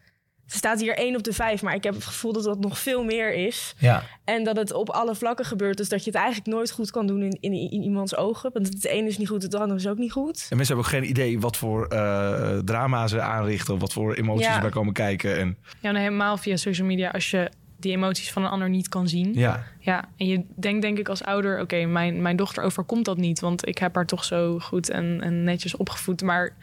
Er 0.50 0.56
staat 0.56 0.82
hier 0.82 0.98
één 0.98 1.16
op 1.16 1.24
de 1.24 1.34
vijf, 1.34 1.62
maar 1.62 1.76
ik 1.76 1.84
heb 1.84 1.94
het 1.94 2.06
gevoel 2.06 2.34
dat 2.34 2.44
dat 2.44 2.60
nog 2.60 2.80
veel 2.80 3.04
meer 3.04 3.34
is. 3.34 3.76
Ja. 3.78 4.04
En 4.24 4.44
dat 4.44 4.56
het 4.56 4.74
op 4.74 4.90
alle 4.90 5.16
vlakken 5.16 5.46
gebeurt. 5.46 5.78
Dus 5.78 5.90
dat 5.90 6.04
je 6.04 6.10
het 6.10 6.20
eigenlijk 6.20 6.48
nooit 6.48 6.72
goed 6.72 6.92
kan 6.92 7.08
doen 7.08 7.22
in, 7.22 7.38
in, 7.40 7.54
in 7.54 7.82
iemands 7.84 8.16
ogen. 8.16 8.50
Want 8.54 8.68
het 8.68 8.86
ene 8.86 9.08
is 9.08 9.18
niet 9.18 9.28
goed, 9.28 9.44
het 9.44 9.56
andere 9.56 9.80
is 9.80 9.88
ook 9.88 9.98
niet 9.98 10.12
goed. 10.12 10.48
En 10.50 10.58
mensen 10.58 10.76
hebben 10.76 10.94
ook 10.94 11.00
geen 11.00 11.10
idee 11.10 11.40
wat 11.40 11.58
voor 11.58 11.88
uh, 11.94 12.58
drama 12.58 13.08
ze 13.08 13.22
aanrichten. 13.22 13.80
Wat 13.80 13.94
voor 13.94 14.14
emoties 14.14 14.46
ja. 14.46 14.56
erbij 14.56 14.70
komen 14.70 14.94
kijken. 14.94 15.38
En... 15.38 15.58
Ja, 15.80 15.92
nou 15.92 16.04
helemaal 16.04 16.38
via 16.38 16.56
social 16.56 16.88
media. 16.88 17.10
Als 17.10 17.32
je 17.32 17.50
die 17.80 17.92
emoties 17.92 18.32
van 18.32 18.44
een 18.44 18.50
ander 18.50 18.70
niet 18.70 18.90
kan 18.90 19.08
zien. 19.08 19.34
Ja. 19.34 19.64
Ja, 19.80 20.10
en 20.18 20.28
je 20.28 20.44
denkt 20.56 20.82
denk 20.82 20.98
ik 20.98 21.10
als 21.10 21.24
ouder... 21.24 21.62
oké, 21.62 21.86
mijn, 21.86 22.22
mijn 22.22 22.36
dochter 22.36 22.64
overkomt 22.64 23.06
dat 23.06 23.18
niet... 23.18 23.40
want 23.40 23.68
ik 23.68 23.78
heb 23.78 23.96
haar 23.96 24.06
toch 24.06 24.24
zo 24.24 24.60
goed 24.60 24.90
en, 24.90 25.22
en 25.22 25.44
netjes 25.44 25.78
opgevoed. 25.78 26.22
Maar 26.22 26.56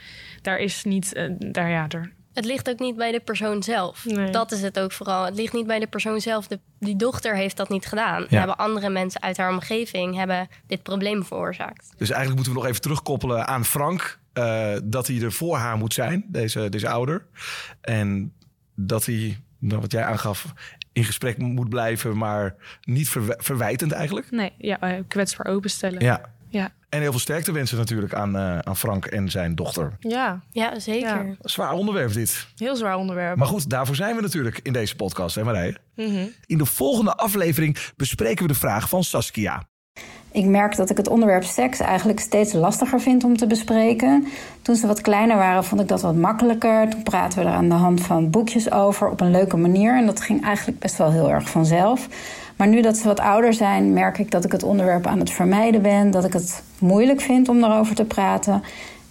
daar 0.42 0.58
is 0.58 0.84
niet... 0.84 1.16
Uh, 1.16 1.30
daar, 1.38 1.70
ja, 1.70 1.86
er... 1.88 2.12
Het 2.36 2.44
ligt 2.44 2.70
ook 2.70 2.78
niet 2.78 2.96
bij 2.96 3.12
de 3.12 3.20
persoon 3.20 3.62
zelf. 3.62 4.04
Nee. 4.04 4.30
Dat 4.30 4.52
is 4.52 4.62
het 4.62 4.78
ook 4.78 4.92
vooral. 4.92 5.24
Het 5.24 5.36
ligt 5.36 5.52
niet 5.52 5.66
bij 5.66 5.78
de 5.78 5.86
persoon 5.86 6.20
zelf. 6.20 6.46
De, 6.46 6.58
die 6.78 6.96
dochter 6.96 7.36
heeft 7.36 7.56
dat 7.56 7.68
niet 7.68 7.86
gedaan. 7.86 8.26
Ja. 8.28 8.38
Hebben 8.38 8.56
andere 8.56 8.88
mensen 8.88 9.22
uit 9.22 9.36
haar 9.36 9.50
omgeving 9.50 10.14
hebben 10.14 10.48
dit 10.66 10.82
probleem 10.82 11.24
veroorzaakt. 11.24 11.92
Dus 11.96 12.10
eigenlijk 12.10 12.34
moeten 12.34 12.52
we 12.52 12.58
nog 12.58 12.68
even 12.68 12.80
terugkoppelen 12.80 13.46
aan 13.46 13.64
Frank... 13.64 14.18
Uh, 14.38 14.76
dat 14.84 15.06
hij 15.06 15.20
er 15.20 15.32
voor 15.32 15.56
haar 15.56 15.76
moet 15.76 15.94
zijn, 15.94 16.24
deze, 16.28 16.68
deze 16.68 16.88
ouder. 16.88 17.26
En 17.80 18.32
dat 18.74 19.06
hij, 19.06 19.38
nou, 19.58 19.80
wat 19.80 19.92
jij 19.92 20.04
aangaf, 20.04 20.52
in 20.92 21.04
gesprek 21.04 21.38
moet 21.38 21.68
blijven, 21.68 22.16
maar 22.16 22.54
niet 22.82 23.08
verwijtend 23.38 23.92
eigenlijk. 23.92 24.30
Nee, 24.30 24.52
ja, 24.58 24.80
eh, 24.80 25.02
kwetsbaar 25.08 25.46
openstellen. 25.46 26.00
Ja. 26.00 26.34
Ja. 26.56 26.70
En 26.88 27.00
heel 27.00 27.10
veel 27.10 27.20
sterkte 27.20 27.52
wensen 27.52 27.78
natuurlijk 27.78 28.14
aan, 28.14 28.36
uh, 28.36 28.58
aan 28.58 28.76
Frank 28.76 29.06
en 29.06 29.30
zijn 29.30 29.54
dochter. 29.54 29.96
Ja, 29.98 30.40
ja 30.52 30.78
zeker. 30.78 31.26
Ja. 31.26 31.34
Zwaar 31.40 31.72
onderwerp 31.72 32.12
dit. 32.12 32.46
Heel 32.56 32.76
zwaar 32.76 32.96
onderwerp. 32.96 33.36
Maar 33.36 33.46
goed, 33.46 33.70
daarvoor 33.70 33.96
zijn 33.96 34.16
we 34.16 34.22
natuurlijk 34.22 34.60
in 34.62 34.72
deze 34.72 34.96
podcast, 34.96 35.34
hè 35.34 35.44
Marije? 35.44 35.76
Mm 35.94 36.06
-hmm. 36.06 36.32
In 36.46 36.58
de 36.58 36.66
volgende 36.66 37.14
aflevering 37.14 37.78
bespreken 37.96 38.46
we 38.46 38.52
de 38.52 38.58
vraag 38.58 38.88
van 38.88 39.04
Saskia. 39.04 39.66
Ik 40.32 40.44
merk 40.44 40.76
dat 40.76 40.90
ik 40.90 40.96
het 40.96 41.08
onderwerp 41.08 41.44
seks 41.44 41.80
eigenlijk 41.80 42.20
steeds 42.20 42.52
lastiger 42.52 43.00
vind 43.00 43.24
om 43.24 43.36
te 43.36 43.46
bespreken. 43.46 44.26
Toen 44.62 44.76
ze 44.76 44.86
wat 44.86 45.00
kleiner 45.00 45.36
waren, 45.36 45.64
vond 45.64 45.80
ik 45.80 45.88
dat 45.88 46.00
wat 46.00 46.14
makkelijker. 46.14 46.90
Toen 46.90 47.02
praten 47.02 47.38
we 47.38 47.44
er 47.44 47.54
aan 47.54 47.68
de 47.68 47.74
hand 47.74 48.00
van 48.00 48.30
boekjes 48.30 48.70
over 48.70 49.08
op 49.08 49.20
een 49.20 49.30
leuke 49.30 49.56
manier. 49.56 49.96
En 49.96 50.06
dat 50.06 50.20
ging 50.20 50.44
eigenlijk 50.44 50.78
best 50.78 50.96
wel 50.96 51.12
heel 51.12 51.30
erg 51.30 51.50
vanzelf. 51.50 52.08
Maar 52.56 52.68
nu 52.68 52.82
dat 52.82 52.96
ze 52.96 53.08
wat 53.08 53.20
ouder 53.20 53.54
zijn, 53.54 53.92
merk 53.92 54.18
ik 54.18 54.30
dat 54.30 54.44
ik 54.44 54.52
het 54.52 54.62
onderwerp 54.62 55.06
aan 55.06 55.18
het 55.18 55.30
vermijden 55.30 55.82
ben. 55.82 56.10
Dat 56.10 56.24
ik 56.24 56.32
het 56.32 56.62
moeilijk 56.78 57.20
vind 57.20 57.48
om 57.48 57.60
daarover 57.60 57.94
te 57.94 58.04
praten. 58.04 58.62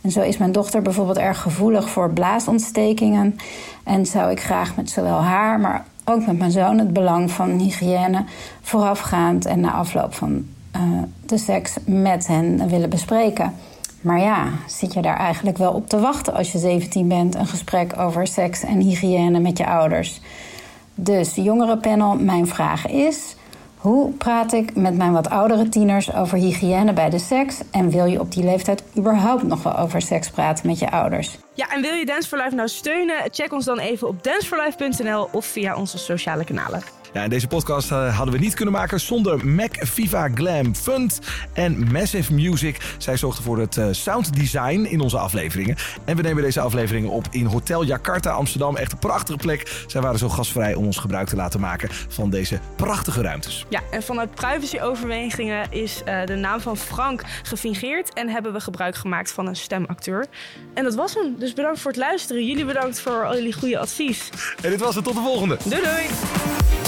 En 0.01 0.11
zo 0.11 0.21
is 0.21 0.37
mijn 0.37 0.51
dochter 0.51 0.81
bijvoorbeeld 0.81 1.17
erg 1.17 1.41
gevoelig 1.41 1.89
voor 1.89 2.09
blaasontstekingen. 2.09 3.37
En 3.83 4.05
zou 4.05 4.31
ik 4.31 4.41
graag 4.41 4.75
met 4.75 4.89
zowel 4.89 5.21
haar, 5.21 5.59
maar 5.59 5.85
ook 6.03 6.25
met 6.25 6.37
mijn 6.37 6.51
zoon 6.51 6.77
het 6.77 6.93
belang 6.93 7.31
van 7.31 7.59
hygiëne 7.59 8.23
voorafgaand 8.61 9.45
en 9.45 9.59
na 9.59 9.71
afloop 9.71 10.13
van 10.13 10.45
uh, 10.75 10.81
de 11.25 11.37
seks 11.37 11.77
met 11.85 12.27
hen 12.27 12.67
willen 12.67 12.89
bespreken. 12.89 13.53
Maar 14.01 14.19
ja, 14.19 14.47
zit 14.67 14.93
je 14.93 15.01
daar 15.01 15.17
eigenlijk 15.17 15.57
wel 15.57 15.71
op 15.71 15.89
te 15.89 15.99
wachten 15.99 16.33
als 16.33 16.51
je 16.51 16.57
17 16.57 17.07
bent, 17.07 17.35
een 17.35 17.47
gesprek 17.47 17.99
over 17.99 18.27
seks 18.27 18.63
en 18.63 18.79
hygiëne 18.79 19.39
met 19.39 19.57
je 19.57 19.67
ouders? 19.67 20.21
Dus, 20.95 21.35
jongerenpanel, 21.35 22.15
mijn 22.15 22.47
vraag 22.47 22.87
is: 22.87 23.35
hoe 23.77 24.11
praat 24.11 24.53
ik 24.53 24.75
met 24.75 24.95
mijn 24.97 25.11
wat 25.11 25.29
oudere 25.29 25.69
tieners 25.69 26.13
over 26.13 26.37
hygiëne 26.37 26.93
bij 26.93 27.09
de 27.09 27.19
seks? 27.19 27.61
En 27.71 27.89
wil 27.89 28.05
je 28.05 28.19
op 28.19 28.31
die 28.31 28.43
leeftijd 28.43 28.83
überhaupt 28.97 29.43
nog 29.43 29.63
wel 29.63 29.77
over 29.77 30.01
seks 30.01 30.29
praten 30.29 30.67
met 30.67 30.79
je 30.79 30.91
ouders? 30.91 31.37
Ja, 31.53 31.69
en 31.69 31.81
wil 31.81 31.93
je 31.93 32.05
Dance 32.05 32.27
for 32.27 32.37
Life 32.37 32.55
nou 32.55 32.67
steunen? 32.67 33.15
Check 33.31 33.53
ons 33.53 33.65
dan 33.65 33.79
even 33.79 34.07
op 34.07 34.23
danceforlife.nl 34.23 35.29
of 35.31 35.45
via 35.45 35.75
onze 35.75 35.97
sociale 35.97 36.43
kanalen. 36.43 36.81
Ja, 37.15 37.23
en 37.23 37.29
deze 37.29 37.47
podcast 37.47 37.91
uh, 37.91 38.17
hadden 38.17 38.33
we 38.33 38.39
niet 38.39 38.53
kunnen 38.53 38.73
maken 38.73 38.99
zonder 38.99 39.47
Mac 39.47 39.75
Viva 39.79 40.29
Glam 40.33 40.75
Fund 40.75 41.19
en 41.53 41.91
Massive 41.91 42.33
Music. 42.33 42.95
Zij 42.97 43.17
zorgden 43.17 43.43
voor 43.43 43.57
het 43.57 43.75
uh, 43.75 43.87
sound 43.91 44.35
design 44.35 44.85
in 44.89 44.99
onze 44.99 45.17
afleveringen. 45.17 45.75
En 46.05 46.15
we 46.15 46.21
nemen 46.21 46.43
deze 46.43 46.59
afleveringen 46.59 47.09
op 47.09 47.27
in 47.31 47.45
Hotel 47.45 47.85
Jakarta 47.85 48.31
Amsterdam. 48.31 48.75
Echt 48.75 48.91
een 48.91 48.99
prachtige 48.99 49.37
plek. 49.37 49.83
Zij 49.87 50.01
waren 50.01 50.19
zo 50.19 50.29
gastvrij 50.29 50.73
om 50.73 50.85
ons 50.85 50.97
gebruik 50.97 51.27
te 51.27 51.35
laten 51.35 51.59
maken 51.59 51.89
van 51.91 52.29
deze 52.29 52.59
prachtige 52.75 53.21
ruimtes. 53.21 53.65
Ja, 53.69 53.81
en 53.91 54.03
vanuit 54.03 54.35
privacyoverwegingen 54.35 55.71
is 55.71 56.01
uh, 56.05 56.25
de 56.25 56.35
naam 56.35 56.59
van 56.59 56.77
Frank 56.77 57.21
gefingeerd 57.43 58.13
en 58.13 58.29
hebben 58.29 58.53
we 58.53 58.59
gebruik 58.59 58.95
gemaakt 58.95 59.31
van 59.31 59.47
een 59.47 59.55
stemacteur. 59.55 60.25
En 60.73 60.83
dat 60.83 60.95
was 60.95 61.13
hem. 61.13 61.35
Dus 61.39 61.53
bedankt 61.53 61.79
voor 61.79 61.91
het 61.91 61.99
luisteren. 61.99 62.45
Jullie 62.45 62.65
bedankt 62.65 62.99
voor 62.99 63.25
al 63.25 63.35
jullie 63.35 63.53
goede 63.53 63.79
advies. 63.79 64.29
En 64.61 64.69
dit 64.69 64.79
was 64.79 64.95
het. 64.95 65.03
Tot 65.03 65.13
de 65.13 65.21
volgende. 65.21 65.57
Doei 65.63 65.81
doei. 65.81 66.84